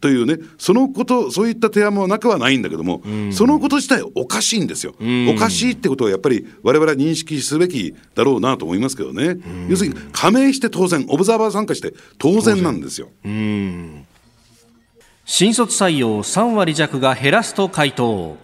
[0.01, 4.95] というね、そのこと、そういった提案もなくはないんだけども、そのこと自体おかしいんですよ。
[5.29, 9.39] おかしいってことはやっぱり我々は認識すべきだろうなと思いますけどね。
[9.69, 13.09] 要するに加盟して当然、オブザーバー参加して当然なんですよ。
[15.25, 18.37] 新卒採用3割弱が減らすと回答。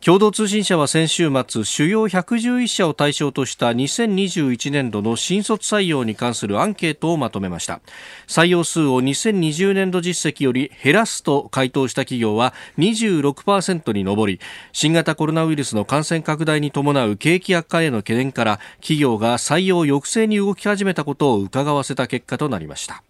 [0.00, 7.80] 共同通信社は先週末主要111社を対象とした2021年度の新卒採用に関するアンケートをまとめました。
[8.28, 14.40] 採用数を2020年度実績より減らすと回答した企業は26%に上り
[14.72, 23.02] 新型コロナウイルスの感染拡大に伴う景気悪化への懸念から企業が採用抑制に動き始めたことを伺わせた結果となりました。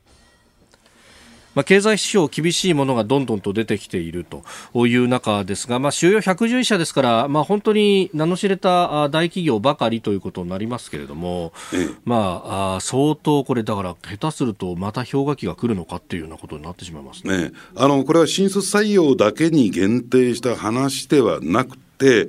[1.58, 4.24] まあ、経済指標厳しいものがどんどんと出てきている
[4.72, 11.52] という中ですが、まあ、主要111社ですから、まあ、本当に名の知れた大企業ばかりということになりますけれども、
[12.04, 21.76] まあ、あ相当これ、だから下手するとまた氷河期が来るのかっていうようなことになってしまいますね、ね、あのこれは新卒採用だけに限定した話ではなく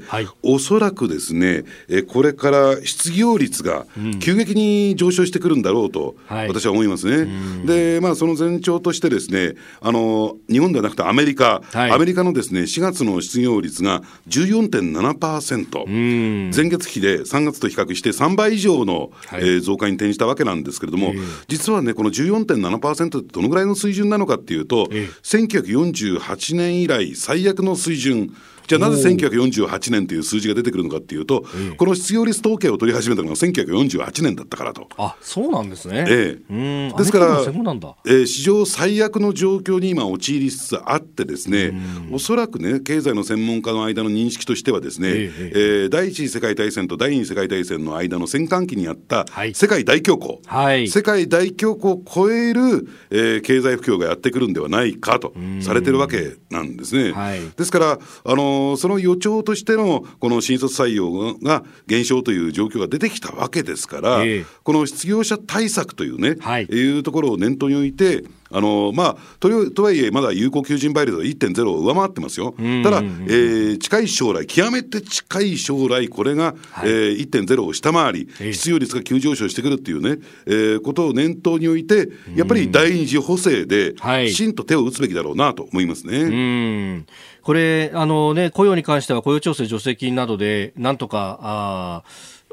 [0.08, 3.86] はい、おそらくですね、えこれから失業率が
[4.20, 7.28] 急激に上昇してくるんだろうと、私は思いますね。
[7.66, 21.14] で、まあ、その前兆としてですね、あの日本ではなくてアメリカ、はい、アメリカのですね4月の失業率が14.7%、前月比で3月と比較して3倍以上の、はい、えー、増加に転じたわけなんですけれども、
[21.48, 24.88] 実はね、この14.7%ってどのぐらいの水準なのかっていうと、
[25.24, 28.36] 1948年以来最悪の水準
[28.70, 34.88] じゃあなぜ1948年という数字が出てくるのかっていうと、ええ、この失業率統計を取り始めたのが1948年だったからと。
[34.96, 36.06] あそうなんですね。
[36.08, 41.74] ええ、ですから、えー、史上最悪の状況に今陥りつつあってですね、
[42.12, 57.14] おそらくね、経済の専門家の間の認識としてはですね、えええー、第一次世界大戦と第二次世界大戦の間の戦艦期にあった世界大恐慌、はい、世界大恐慌を超える、えー、経済不況がやってくるんではないかとされてるわけなんですね。
[57.14, 83.94] はい、ですから、あのー、その予兆としてのこの新卒採用が減少という状況が出てきたわけですから、えー、この失業者対策というね、はい、いうところを念頭に置いて、あのまあ、ととはいえ、まだ有効求人倍率は1.0を上回ってますよ、ただ、えー、近い将来、極めて近い将来、これが、はい、えー、1.0を下回り、失業率が急上昇してくるっていうね、えー、ことを念頭に置いて、やっぱり第二次補正で、
[84.28, 87.06] きちんと手を打つべきだろうなと思いますね。
[87.42, 92.04] これあのね、雇用に関しては雇用調整助成金などで、なんとか、あ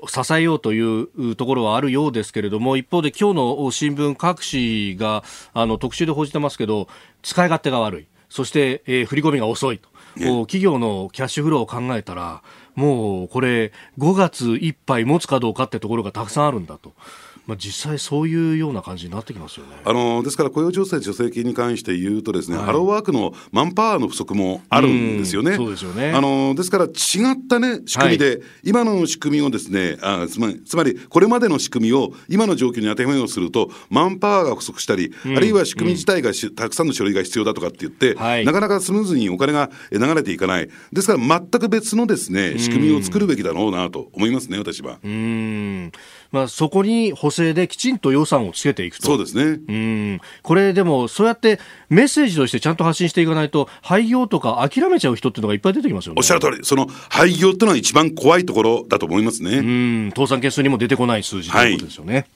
[0.08, 6.88] 支えようというところはあるようですけれども一方で今日の新聞各紙があの特集で報じてますけど
[7.22, 8.06] 使い勝手が悪い。
[8.28, 9.88] そして、えー、振り込みが遅いと、
[10.46, 12.42] 企業のキャッシュフローを考えたら
[12.74, 16.92] もうこれ5月いっぱい持つかどうかってところがたくさんあるんだと。
[17.46, 19.76] まあ、実際そういうような感じになってきますよね。
[19.84, 25.54] あのですから雇用調整助成金に関して言うとですね、はい、ハローワークのマンパワーの不足もあるんですよね。
[25.54, 26.12] そうですよね。
[26.12, 26.92] あのですから違っ
[27.48, 40.68] たね仕組みで、はい、今の仕組みをですねあつまりつまりこれまでの仕組みを今の状況に当てはめようとするとマンパワーが不足したり、うん、あるいは仕組み自体がし、うん、たくさんの書類が必要だとかって言って、はい、なかなかスムーズにお金が流れていかない。
[40.92, 44.98] ですから全く別のですね仕組みを作るべきだろうなと思いますね私は。
[45.04, 45.92] うん
[46.32, 49.06] まあ、そこに補正できちんと予算をつけていくと。
[49.06, 49.60] そうですね。
[49.68, 50.20] うん。
[50.42, 56.18] これでも、そうやってメッセージとしてちゃんと発信していかないと、廃業とか諦めちゃう人っていうのがいっぱい出てきますよね。
[56.18, 59.58] おっしゃる通り、その廃業っていうのは一番怖いところだと思いますね。
[59.58, 60.10] うん。
[60.10, 62.14] 倒産件数にも出てこない数字ということですよね。
[62.14, 62.26] はい、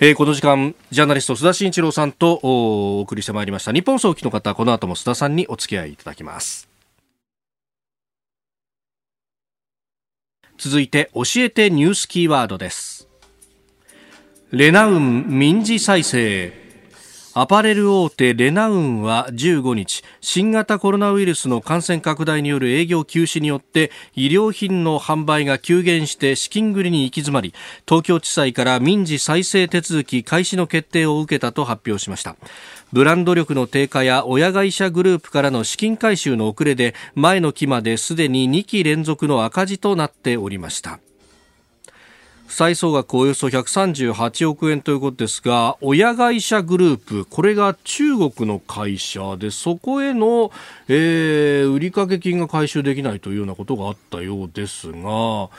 [0.00, 3.72] えー、この時間、ジャーナリスト須田慎一郎さんとお送りしてまいりました。
[3.72, 6.68] 日本早期の方、この後も須田さんにお付き合いいただきます。
[10.56, 13.08] 続いて、教えてニュースキーワードです。
[14.56, 16.52] レナウン民事再生。
[17.34, 27.52] アパレル大手レナウンは15日新型コロナウイルスの感染拡大による営業休止によって医療品の販売が急減して資金繰りに行き詰まり
[27.84, 32.36] 東京地裁から民事再生手続き開始の決定を受けたと発表しました。
[32.92, 41.00] ブランド力の低下や親会社グループからの資金回収の遅れで前の期まですでに2期連続の赤字となっておりました。
[42.54, 50.52] 負債総額およそ138億円ということですが親会社グループこれが中国の会社でそこへの、
[50.86, 55.50] えー、売掛金が回収できないというようなことがあったようですが、まあ、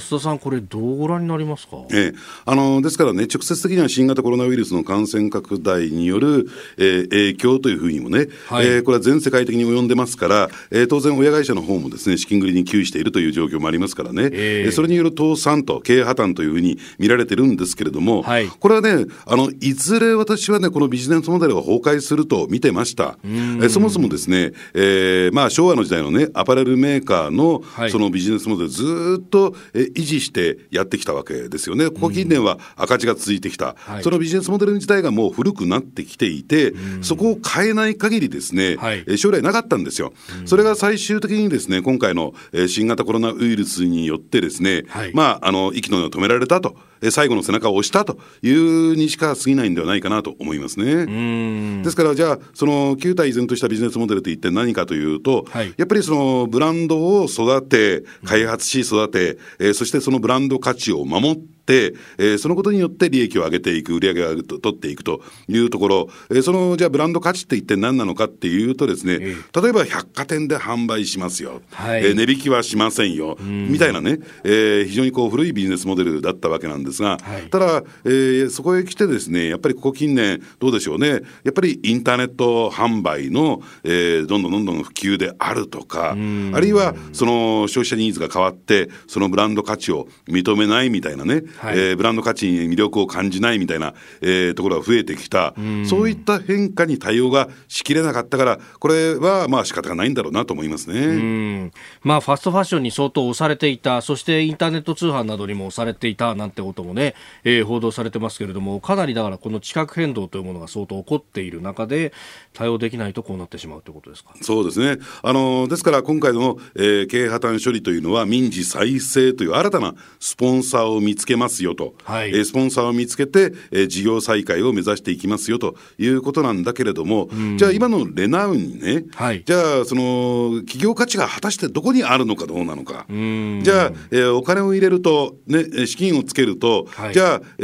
[0.00, 2.14] 須田さん、これどうご覧になりますか、ええ、
[2.46, 23.18] あのですからね直接的には新型コロナウイルスの感染拡大による、えー、影響というふうにもね、はい、えー、これは全世界的に及んでますから、えー、当然親会社の方もですね資金繰りに窮しているという状況もありますからね、えー、それによる倒産と経営破綻というふうに見られてるんですけれども、はい、これはね、あのいずれ私はね、このビジネスモデルが崩壊すると見てました。
[23.62, 31.90] えそもそもですね、えーまあ、昭和の時代のね、アパレルメーカーのそのビジネスモデル、ずっとえ維持してやってきたわけですよね。
[31.90, 40.12] ここ近年は赤字が続いてきた、はい、そのビジネスモデル自体がもう古くなってきていて、そこを変えない限りですね、はい、将来なかったんですよ。
[40.46, 42.34] それが最終的にですね、今回の
[42.68, 46.76] 新型コロナウイルスによってですね、はい、まあ、あの、息の止められたと。
[47.10, 51.82] 最後の背中を押したというにしか過ぎないんではないかなと思いますね。
[51.82, 86.14] ですからじゃあその旧体依然としたビジネスモデルって一体何かというと、はい、やっぱりそのブランドを育て開発し育て、えー、そしてそのブランド価値を守って、えー、そのことによって利益を上げていく、売り上げを取っていくというところ、えー、そのじゃあブランド価値って一体何なのかっていうとですね、例えば百貨店で販売しますよ、はい、えー、値引きはしませんよ、みたいなね、えー、非常にこう古いビジネスモデルだったわけなんですが、はい、ただ、えー、そこへ来てですね、やっぱりここ近年、どうでしょうね、やっぱりインターネット販売の、えー、どんどんどんどん普及であるとか、あ
[86.60, 93.92] るいはその消費者ニーズが変わって、そのブランド価値を認めないみたいなね、はい、えー、ブランド価値に魅力を感じないみたいな、
[94.22, 101.70] えー、ところが増えてきた、そういった変化に対応がしきれなかったから、これはまあ仕方がないんだろうなと思いますね。
[102.02, 112.14] まあ、ファストファッションに相当押されていた、そしてインターネット通販などにも押されていたなんてこともね、えー、報道されてますけれども、かなりだからこの地殻変動というものが相当起こっている中で、
[112.54, 114.30] 対応できないとこうなってしまうということですか？
[114.40, 114.98] そうですね。
[115.22, 137.62] あのですから今回の、えー、経営破綻処理というのは民事再生という新たなスポンサーを見つけますよと、はい、えー、スポンサーを見つけて、えー、事業再開を目指していきますよということなんだけれども、じゃあ今のレナウンにね、はい、じゃあその企業価値が果たしてどこにあるのかどうなのか、じゃあ、えー、お金を入れると、ね、資金をつけると、はい、じゃあ、え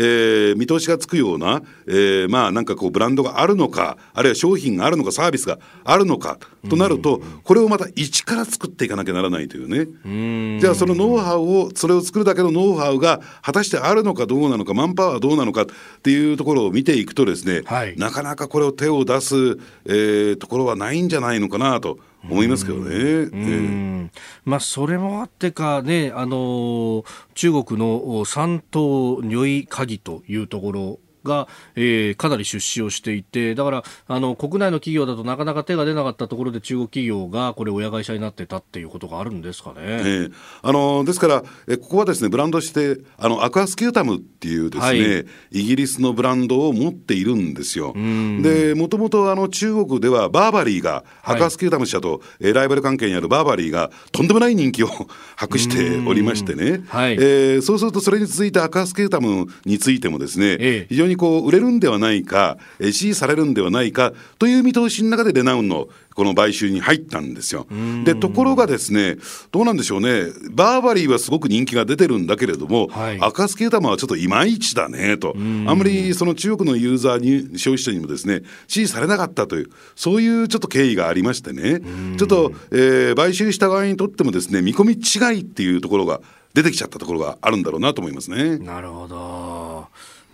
[0.54, 6.38] ー、見通しがつくような、えー、まあなんかこうブランドがあるのか、あるいは商品があるのか、サービスがあるのか
[6.68, 10.58] となると、これをまた一から作っていかなきゃならないというね。
[10.60, 15.66] じゃあそのノウハウを、それを作るだけのノウハウが果たしてあるのかどうなのか、マンパワーはどうなのかっ
[16.02, 21.98] ていうところを見ていくとですね、はい、なかなかこれを手を出す、えー、ところはないんじゃないのかなと。
[22.28, 22.86] 思いますけどね。
[22.90, 24.08] えー、
[24.44, 27.04] まあ、それもあってかね、あの
[27.34, 39.76] 中国の三島如意鍵というところが、えー、かなり出資をしていて、だからあの国内の企業だとなかなか手が出なかったところで中国企業がこれ親会社になってたっていうことがあるんですかね。
[39.78, 47.94] えー、あのですから、えここはですねブランドとしてあのアクアスキュータムっていうですね、はい、イギリスのブランドを持っているんですよ。
[47.94, 54.88] でもともとあの中国ではバーバリーが、アクアスキュータム社と、えライバル関係にあるバーバリーがとんでもない人気を
[55.36, 67.66] 博しておりましてね、はい、えー、そうするとそれに続いてアクアスキュータムについてもですね、えー、非常にこう売れるんではないか、支持されるんではないかという見通しの中でレナウンのこの買収に入ったんですよ。
[68.04, 69.18] で、ところがですね、
[69.52, 81.80] どうなんでしょうね、バーバリーはすごく人気が出てるんだけれども、はい、赤スケータマはちょっといまいちだねと、あんまりその中国のユーザーに、消費者にもですね、支持されなかったという、そういうちょっと経緯がありましてね、
[82.16, 86.20] ちょっと、えー、買収した側にとってもですね、見込み違いっていうところが
[86.54, 88.56] 出てきちゃったところがあるんだろうなと思いますね。
[88.56, 89.75] なるほど。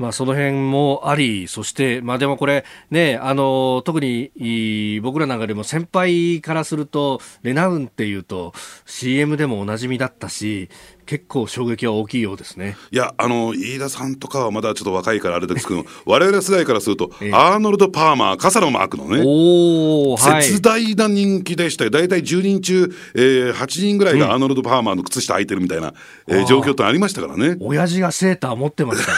[0.02, 8.52] まあ、その辺もあり、そして、まあ、でもこれ、ね、あの、特に僕らなんかでも先輩からすると、レナウンっていうと
[8.84, 10.68] CM でもおなじみだったし、
[11.06, 12.76] 結構衝撃は大きいようですね。
[12.90, 21.90] いや、あの、飯田さんとかはまだちょっと若いからあれですけど、 我々世代からすると、ええ、アーノルド・パーマー、傘のマークのね、お絶大な人気でしたよ。
[21.90, 25.94] 大体10人中、えー、8人ぐらいがアーノルド・パーマーの靴下履いてるみたいな、
[26.26, 27.56] うん、えー、状況ってありましたからね。
[27.60, 29.12] 親父がセーター持ってました。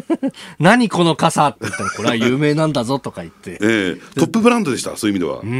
[0.58, 3.58] 何この傘って言ったら、これは有名なんだぞとか言って。
[3.60, 5.40] えー、トップブランドでした、そういう意味では。
[5.40, 5.52] うん、え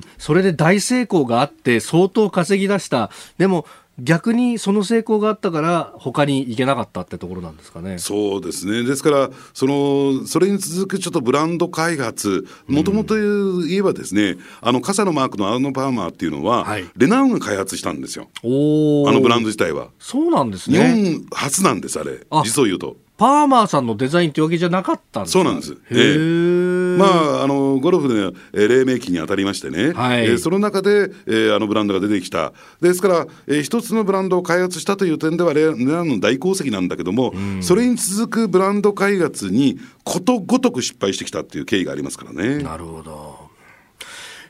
[0.00, 3.10] ー、それで大成功があって、相当稼ぎ出した。
[3.38, 3.66] でも、
[3.98, 7.98] 逆にその成功があったから他に行けなかったってところなんですかね。
[7.98, 8.84] そうですね。
[8.84, 18.28] ですからそのそれに続くちょっとブランド開発、もともと言えばですね、あの傘のマークのアーノパーマーっていうのは、はい、レナウンが開発したんですよ。
[18.42, 19.88] おあのブランド自体は。
[19.98, 20.94] そうなんですね。
[20.94, 22.20] 日本初なんですあれ。
[22.44, 22.96] 実を言うと。
[23.16, 25.76] パーマーさんのデザインってわけじゃなかったんですそうなんです。
[25.90, 27.06] ええ、ま
[27.40, 32.52] あ、あの、ゴルフで、えー、黎明期に当たりましてね、はい、えー、その中で、えー、あのブランドが出てきた。
[32.80, 42.62] ですから、えー、一つのブランドを開発したという点では、レナの大功績なんだけども、それに続くブランド開発にことごとく失敗してきたっていう経緯がありますからね。
[42.62, 43.50] なるほど。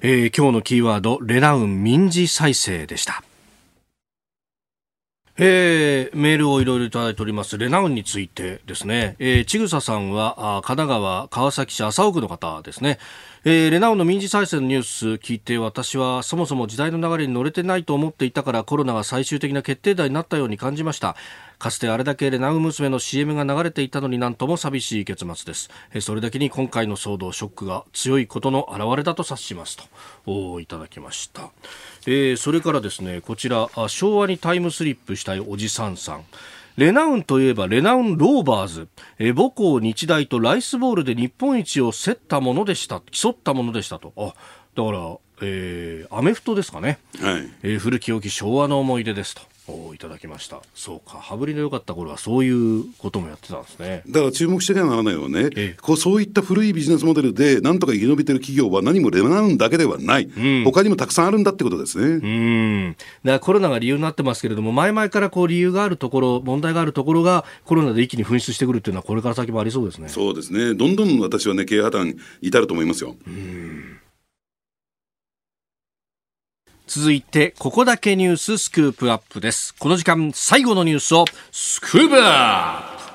[0.00, 3.22] えー、今日のキーワード、レナウン民事再生でした。
[5.39, 7.57] えー、メールをいろいろいただいております。
[7.57, 9.16] レナウンについてですね。
[9.18, 12.99] えー、ちぐささんは、あ神奈川川崎市麻生区の方ですね。
[13.45, 21.16] えー、レナウの民事再生のニュース聞いて私はそもそも時代の流れに乗れてないと思っていたからコロナが最終的な決定打になったように感じました。
[21.59, 29.78] かつてあれだけレナウ娘の CM が流れていたのになんとも寂しい結末です、えー、それだけに今回の騒動ショックが強いことの表れだと察します
[30.26, 31.51] といただきました、
[32.07, 36.24] えー、それからですねこちら昭和にタイムスリップしたいおじさんさん。
[36.77, 44.12] レナウンといえばレナウンローバーズ、え母校日大とライスボールで日本一を競ったものでした、競ったものでしたと。
[44.16, 44.35] あ、
[44.75, 46.99] だから、えー、アメフトですかね。
[47.20, 47.49] はい。
[47.62, 49.43] えー、古き良き昭和の思い出ですと。
[49.94, 50.60] いただきました。
[50.74, 51.18] そうか。
[51.18, 54.02] 羽振りの良かった頃はそういうこともやってたんですね。
[54.08, 62.06] だから注目してならないのはね、ええ、こうそういった古いビジネスモデルでなんとか生き延びてる企業は何もレナウンだけではない、うん、他にもたくさんあるんだってことですね。
[62.06, 62.92] うん。
[62.92, 70.08] だからコロナが理由になってますけれども前々からこう理由があるところ問題があるところがコロナで一気に噴出してくるっていうのはこれから先もありそうですね。
[70.08, 70.74] そうですね。
[70.74, 73.14] どんどん私はね経営破綻に至ると思いますよ。
[73.26, 74.01] うん
[76.95, 79.74] 続いて、ここだけニューススクープアップです。
[79.78, 83.12] この時間、最後のニュースをスクープアップ。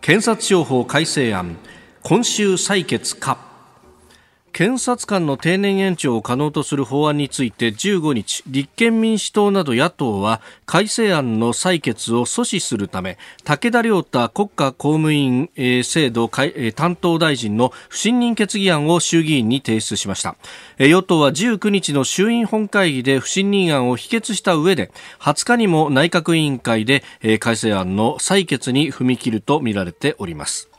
[0.00, 1.56] 検察庁法改正案。
[2.02, 3.49] 今週採決か。
[4.52, 20.36] 検察官の定年延長を可能とする法案について15日立憲民主党など野党は改正案の採決を阻止するため武田良太国家公務員制度担当大臣の不信任決議案を衆議院に提出しました。
[20.78, 24.90] 与党は19日の衆院本会議で不信任案を否決した上で
[25.20, 27.02] 20日にも内閣委員会で
[27.38, 30.69] 改正案の採決に踏み切るとみられております。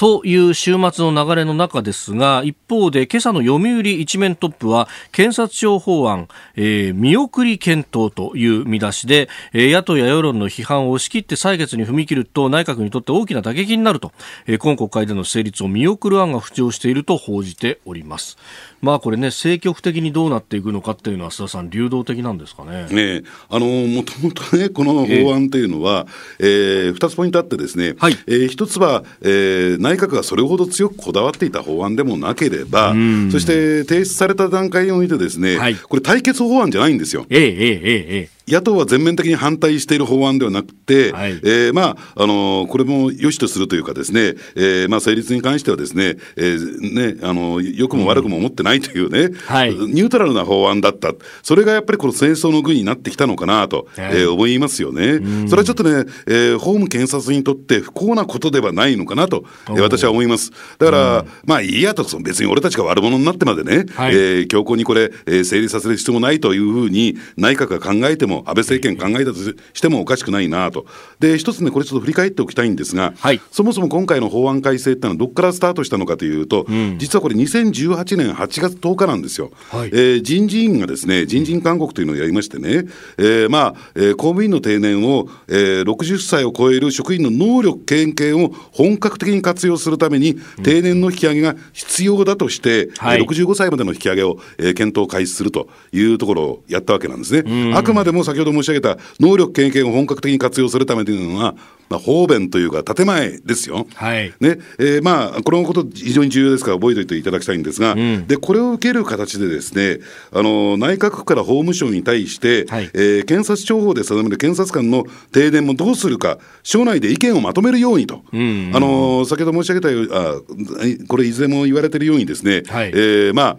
[0.00, 14.12] という週末の流れの中ですが一方で今朝の読売一面トップは検察庁法案、えー、見送り検討という見出しで、えー、野党や世論の批判を押し切って採決に踏み切ると内閣にとって大きな打撃になると、
[14.46, 18.38] えー、今国会での成立を見送る案が浮上していると報じております。
[18.80, 22.86] まあこれね、政局的にどうなっていくのかっていうのは、須田さん、流動的なんですかね？
[22.90, 26.06] ねあの、もともとね、この法案というのは、
[26.38, 32.94] えー、えー、2つポイントあってですね、はい、えー、1つは、えー、内閣がそれほど強くこだわっていた法案でもなければ、
[33.32, 37.26] そして提出された段階においてですね、はい、これ対決法案じゃないんですよ。
[37.28, 51.12] ええええええ野党は全面的に反対している法案ではなくて、はい、えー、まあ、あのこれも良しとするというかですね、えー、まあ、成立に関してはですね、えー、ね、あの、良くも悪くも思ってないというね、うんはい、ニュートラルな法案だった。
[51.42, 55.20] それがやっぱりこの戦争の具になってきたのかなと、はい、えー、思いますよね。
[55.48, 60.50] それはちょっとね、えー、法務検察にとって不幸なことではないのかなと、えー、私は思います。
[60.78, 69.38] だから、まあいいやと、別に俺たちが悪者になってまでね、はい、えー、強行にこれ、えー、成立させる必要もないというふうに内閣が考えても、安倍政権考ええたと
[69.72, 70.86] してもおかしくないなと。
[71.18, 79.50] で、一つね、これちょっと振り返っておきたいんですが、はい、そもそも今回の法案改正ってのはどこからスタートしたのかというと、うん、実はこれ2018年8月10日なんですよ。
[79.70, 82.84] はい、えー、人事院がですね、人事院勧告というのをやりましてね、
[83.18, 97.74] えー、まあ、えー、公務員の定年を、えー、60歳を超える職員の能力経験を本格的に活用するために、定年の引き上げが必要だとして、はい、65歳までの引き上げを、えー、検討開始するというところをやったわけなんですね。
[97.74, 101.54] あくまでも先ほど申し上げた能力経験を本格的に活用するためというのは、
[101.88, 103.86] まあ、方便というか、建前ですよ。
[103.94, 104.32] はい。
[104.40, 109.98] ね、えー、まあ、このこと非常に重要ですから覚えておいていただきたいんですが、うん、で、これを受ける形でですね、
[110.32, 118.22] あの、内閣府から法務省に対して、はい、えー、検察庁法で定める検察官の定年もどうするか、省内で意見をまとめるようにと。
[118.32, 123.56] うんうん、あの、先ほど申し上げたように、あこれいずれも言われているようにですね、はい、えー、まあ、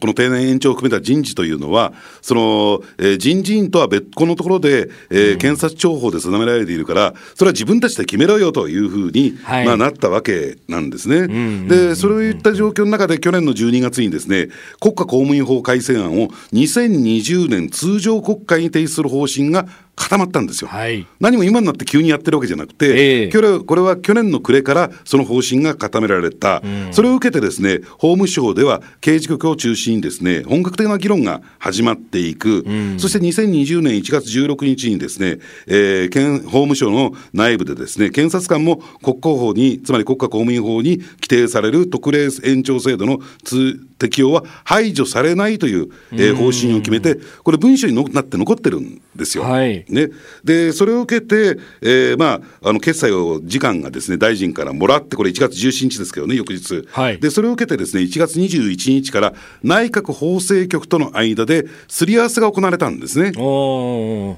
[0.00, 11.66] この定年延長を含めた人事というのは、その、えー、人事院とは別個のところで、えー、うん、検察庁法で定められているから、それは自分たちで決めろよというふうに、はい、まあ、なったわけなんですね。
[11.68, 14.48] で、そういった状況の中で、去年の12月にですね、
[14.80, 19.66] 国家公務員法改正案を2020年通常国会に提出する方針が
[19.98, 49.44] 固まったんですよ、はい、何も今になって急にやってるわけじゃなくて、えー、これは去年の暮れからその方針が固められた、うん、それを受けてですね法務省では刑事局を中心にですね本格的な議論が始まっていく、うん、そして2020年1月16日にですね、えー、法務省の内部でですね検察官も国交法につまり国家公務員法に規定される特例延長制度の通適用は排除されないという、えー、方針を決めて、これ、文書になって残ってるんですよ。
[49.44, 50.10] はい、ね、
[50.44, 63.32] で、それを受けて、えー、まあ、あの決裁を次官がですね大臣からもらって、これ、1月17日ですけどね、翌日、はい、でそれを受けて、ですね1月21日から内閣法制局との間ですり合わせが行われたんですね。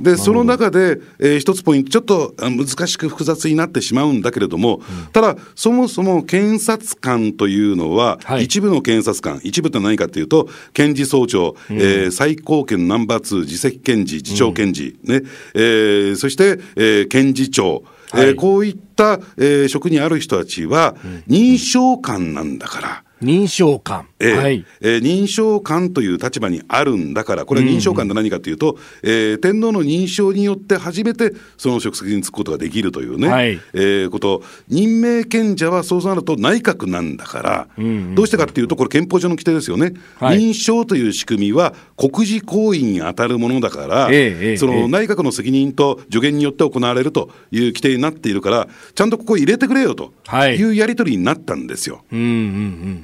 [0.01, 4.83] で、その中で、えー、一つポイント、ちょっと難しく複雑になってしまうんだけれども、うん、
[5.13, 20.97] ただ、そもそも検察官というのは、はい、一部の検察官、一部って何かというと、検事総長、うん、えー、最高検ナンバー2、次席検事、次長検事、うん、ねえー、そして、えー、検事長、はい、えー、こういった、えー、職にある人たちは、
[21.29, 23.05] 認証官なんだから。
[23.23, 24.10] 認証官。
[24.21, 50.13] えー、はい、えー、認証官という立場にあるんだから、これは認証官って何かというと、うん、えー、天皇の認証によって初めてその職責に就くことができるというね、はい、えー、こと、任命権者はそうなると内閣なんだから、うんうん、どうしてかっていうと、これ、憲法上の規定ですよね、はい、認証という仕組みは国事行為に当たるものだから、えー、その内閣の責任と助言によって行われるという規定になっているから、ちゃんとここ入れてくれよと
[50.49, 50.63] い。
[50.63, 52.05] うやり取りになったんですよ。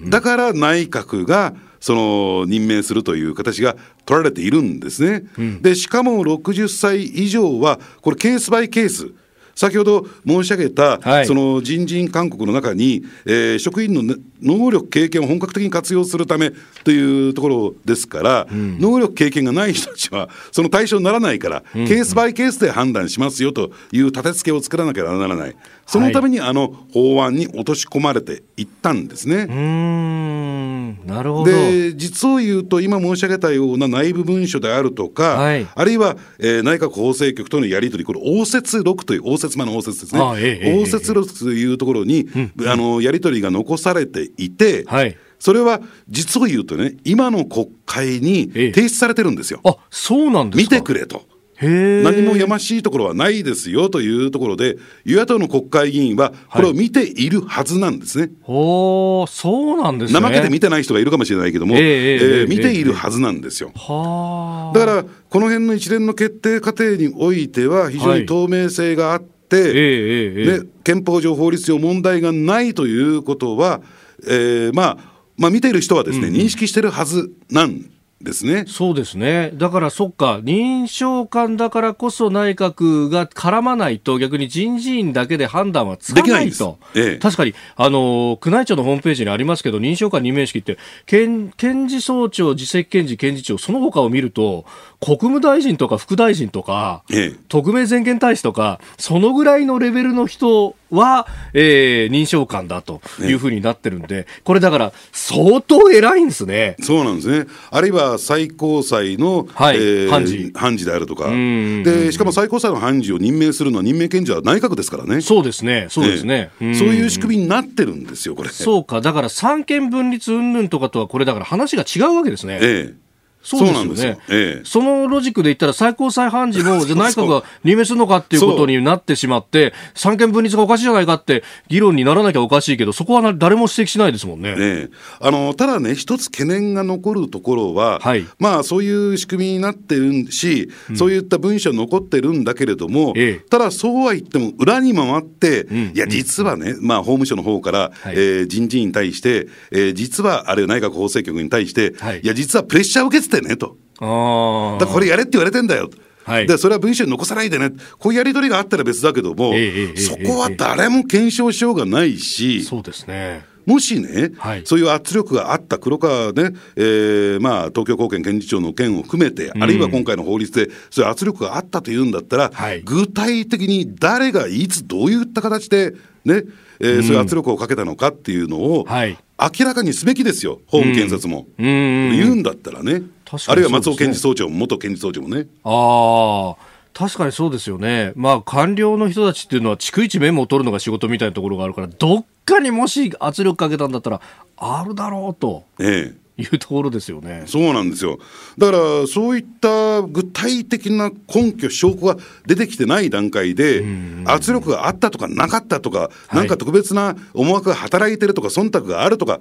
[0.09, 5.27] だから内閣がその任命するという形が取られているんですね。
[5.39, 9.13] うん、でしかも60歳以上はこれケースバイケース
[9.57, 11.27] 先ほど申し上げた、はい。
[11.27, 16.53] その人事院勧告の中に、えー職員の、ね、能力、経験を本格的に活用するため
[16.85, 29.37] というところですから、能力、経験がない人たちは、その対象にならないから、ケースバイケースで判断しますよという立て付けを作らなきゃならない、そのためにあの法案に落とし込まれていったんですね。
[29.37, 31.07] うーん。
[31.07, 31.45] なるほど。
[31.47, 35.67] で実を言うと、今申し上げたような内部文書であるとか、はい。
[35.75, 42.27] あるいは、えー内閣法制局とのやり取り、これ、応接録という、応接間の応接ですね、あええええ応接録というところに、
[42.67, 45.17] あのやり取りが残されていて、はい。
[45.39, 48.73] それは実を言うとね、今の国会にええ。
[48.73, 49.61] 提出されてるんですよ。
[49.65, 51.25] あそうなんです見かてくれと。
[51.61, 54.77] 何もやましいところはないですよというところで、
[55.07, 58.31] 与野党の国会議員は、これを見ているはずなんですね。
[58.47, 60.21] おーそうなんですね。
[60.21, 63.73] 怠けて見てない人がいるかもしれないけども、えええええええー見ているはずなんですよ。
[63.75, 64.79] はあ。
[64.79, 73.81] だから、この辺の一連の決定過程においては、非常に透明性があって、ええええええね、憲法上、法律上問題がないということは、
[74.27, 74.99] えーまあ、
[75.37, 77.85] まあ、見ている人はですね、認識してるはずなん
[78.21, 78.65] ですね。
[78.67, 79.51] そうですね。
[79.55, 86.79] だからそっか、認証官だからこそ内閣が絡まないと逆に人事院だけで判断はつかないんですないと。
[86.95, 94.65] ええ確かに、あの、宮内庁のホームページにありますけど、認証官任命式って、検検事総長、次席検事、検事長、その他を見ると、
[95.01, 106.77] 国務大臣とか副大臣とか、ええ特命全権大使とか、そのぐらいのレベルの人は、えー認証官だというふうになってるんで、これだから、相当偉いんですね。
[106.81, 107.47] そうなんですね。
[107.71, 111.31] あるいは最高裁の、はいえー判事判事であるとか。
[111.31, 115.21] で、しかも最高裁の判事を任命するのは任命権者は内閣ですからね。
[115.21, 116.51] そうですね、そうですね。
[116.61, 118.51] んええそういう仕組みになってるんですよ、これ。
[118.51, 122.59] そうか、だから三権分立云々とかとは、これだから話が違うわけですね。
[122.63, 123.06] ええ
[123.47, 124.13] そうなんですよ。
[124.13, 124.19] ね。
[124.29, 124.65] ええ。
[124.65, 134.55] そのロジックで言ったら、最高裁判事も、 じゃあ内閣が任命するのかっていうことになってしまって、三権分立がおかしいじゃないかって議論にならなきゃおかしいけど、そこはな誰も指摘しないですもんね。
[134.59, 134.97] ええ。
[135.21, 138.25] あのただね、一つ懸念が残るところは、はい。
[138.39, 143.49] まあ、そういう仕組みになってるし、そういった文書残ってるんだけれども、ええ。
[143.49, 148.15] ただ、そうは言っても、裏に回って、んいや、実はね、まあ、法務省の方から、はい。
[148.17, 152.21] えー人事に対して、えー実は、あるいは内閣法制局に対して、はい。
[152.21, 153.77] い、や、実はプレッシャーを受けててねと。
[153.99, 155.91] だからこれやれって言われてんだよ。
[156.25, 156.47] はい。
[156.47, 163.45] でそれは文書に残さないでね、こういうやり取りがあったら別だけども、ええええそこは誰も検証しようがないし、そうですね。
[163.65, 164.63] もしね、はい。
[164.65, 172.83] そういう圧力があった黒川ね、えーまあ、東京高検検事長の件を含めて、あるいは今回の法律で、そういう圧力があったというんだったら、はい。
[172.83, 176.45] 具体的に誰がいつ、どういった形で、ね
[176.79, 179.19] えーそういう圧力をかけたのかっていうのを、はい。
[179.59, 181.49] 明らかにすべきですよ、法務検察も。
[181.59, 181.67] うん。
[181.67, 182.11] うん。
[182.13, 183.03] 言うんだったらね
[183.47, 185.47] あるいは松尾検事総長も、元検事総長もね。
[185.65, 186.77] ああ。
[186.97, 188.13] 確かにそうですよね。
[188.17, 194.23] まあ、官僚の人たちっていうのは、逐一メモを取るのが仕事みたいなところがあるから、どっかにもし圧力かけたんだったら、
[194.57, 197.45] あるだろうとええいうところですよね。
[197.47, 198.19] そうなんですよ。
[198.59, 202.17] だから、そういった具体的な根拠、証拠が
[202.47, 203.85] 出てきてない段階で、
[204.25, 209.41] 圧力があったとかなかったとか、いなんか特別な思惑が働いてるとか、忖度があるとか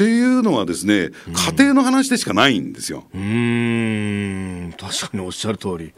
[0.00, 1.10] っていうのはですね、
[1.56, 3.04] 家庭の話でしかないんですよ。
[3.12, 5.92] うーん、確かにおっしゃる通り。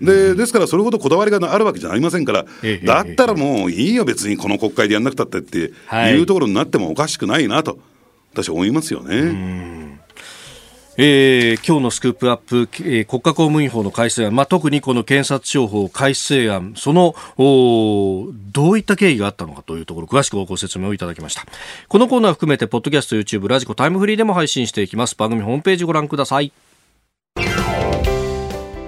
[0.00, 7.78] でですから、それほどこだわりがあるわけじゃありませんからええ、だったらもういいよ、別にこの国会でやんなくたってってはいいうところになってもおかしくないなと、
[8.32, 9.93] 私は思いますよね。
[10.96, 21.44] えー今日のスクープアップ、えー国家公務員法の改正案、まあ、特にこの検察庁法改正案、そのおどういった経緯があったのかというところ、詳しくご説明をいただきました。
[21.88, 25.16] このコーナー含めて、ポッドキャスト、YouTube、ラジコ、タイムフリーでも配信していきます。
[25.16, 26.52] 番組ホームページご覧ください。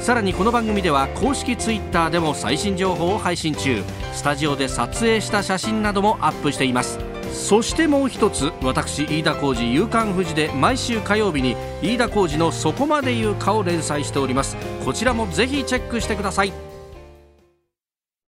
[0.00, 3.82] さらにこの番組では公式 Twitter でも最新情報を配信中。
[4.12, 7.00] スタジオで撮影した写真などもアップしています。
[7.32, 14.56] そしてもう一つ私飯田浩司夕刊富士で毎週火曜日に飯田浩司の「そこまで言うか」を連載しております。
[14.84, 16.52] こちらもぜひチェックしてください。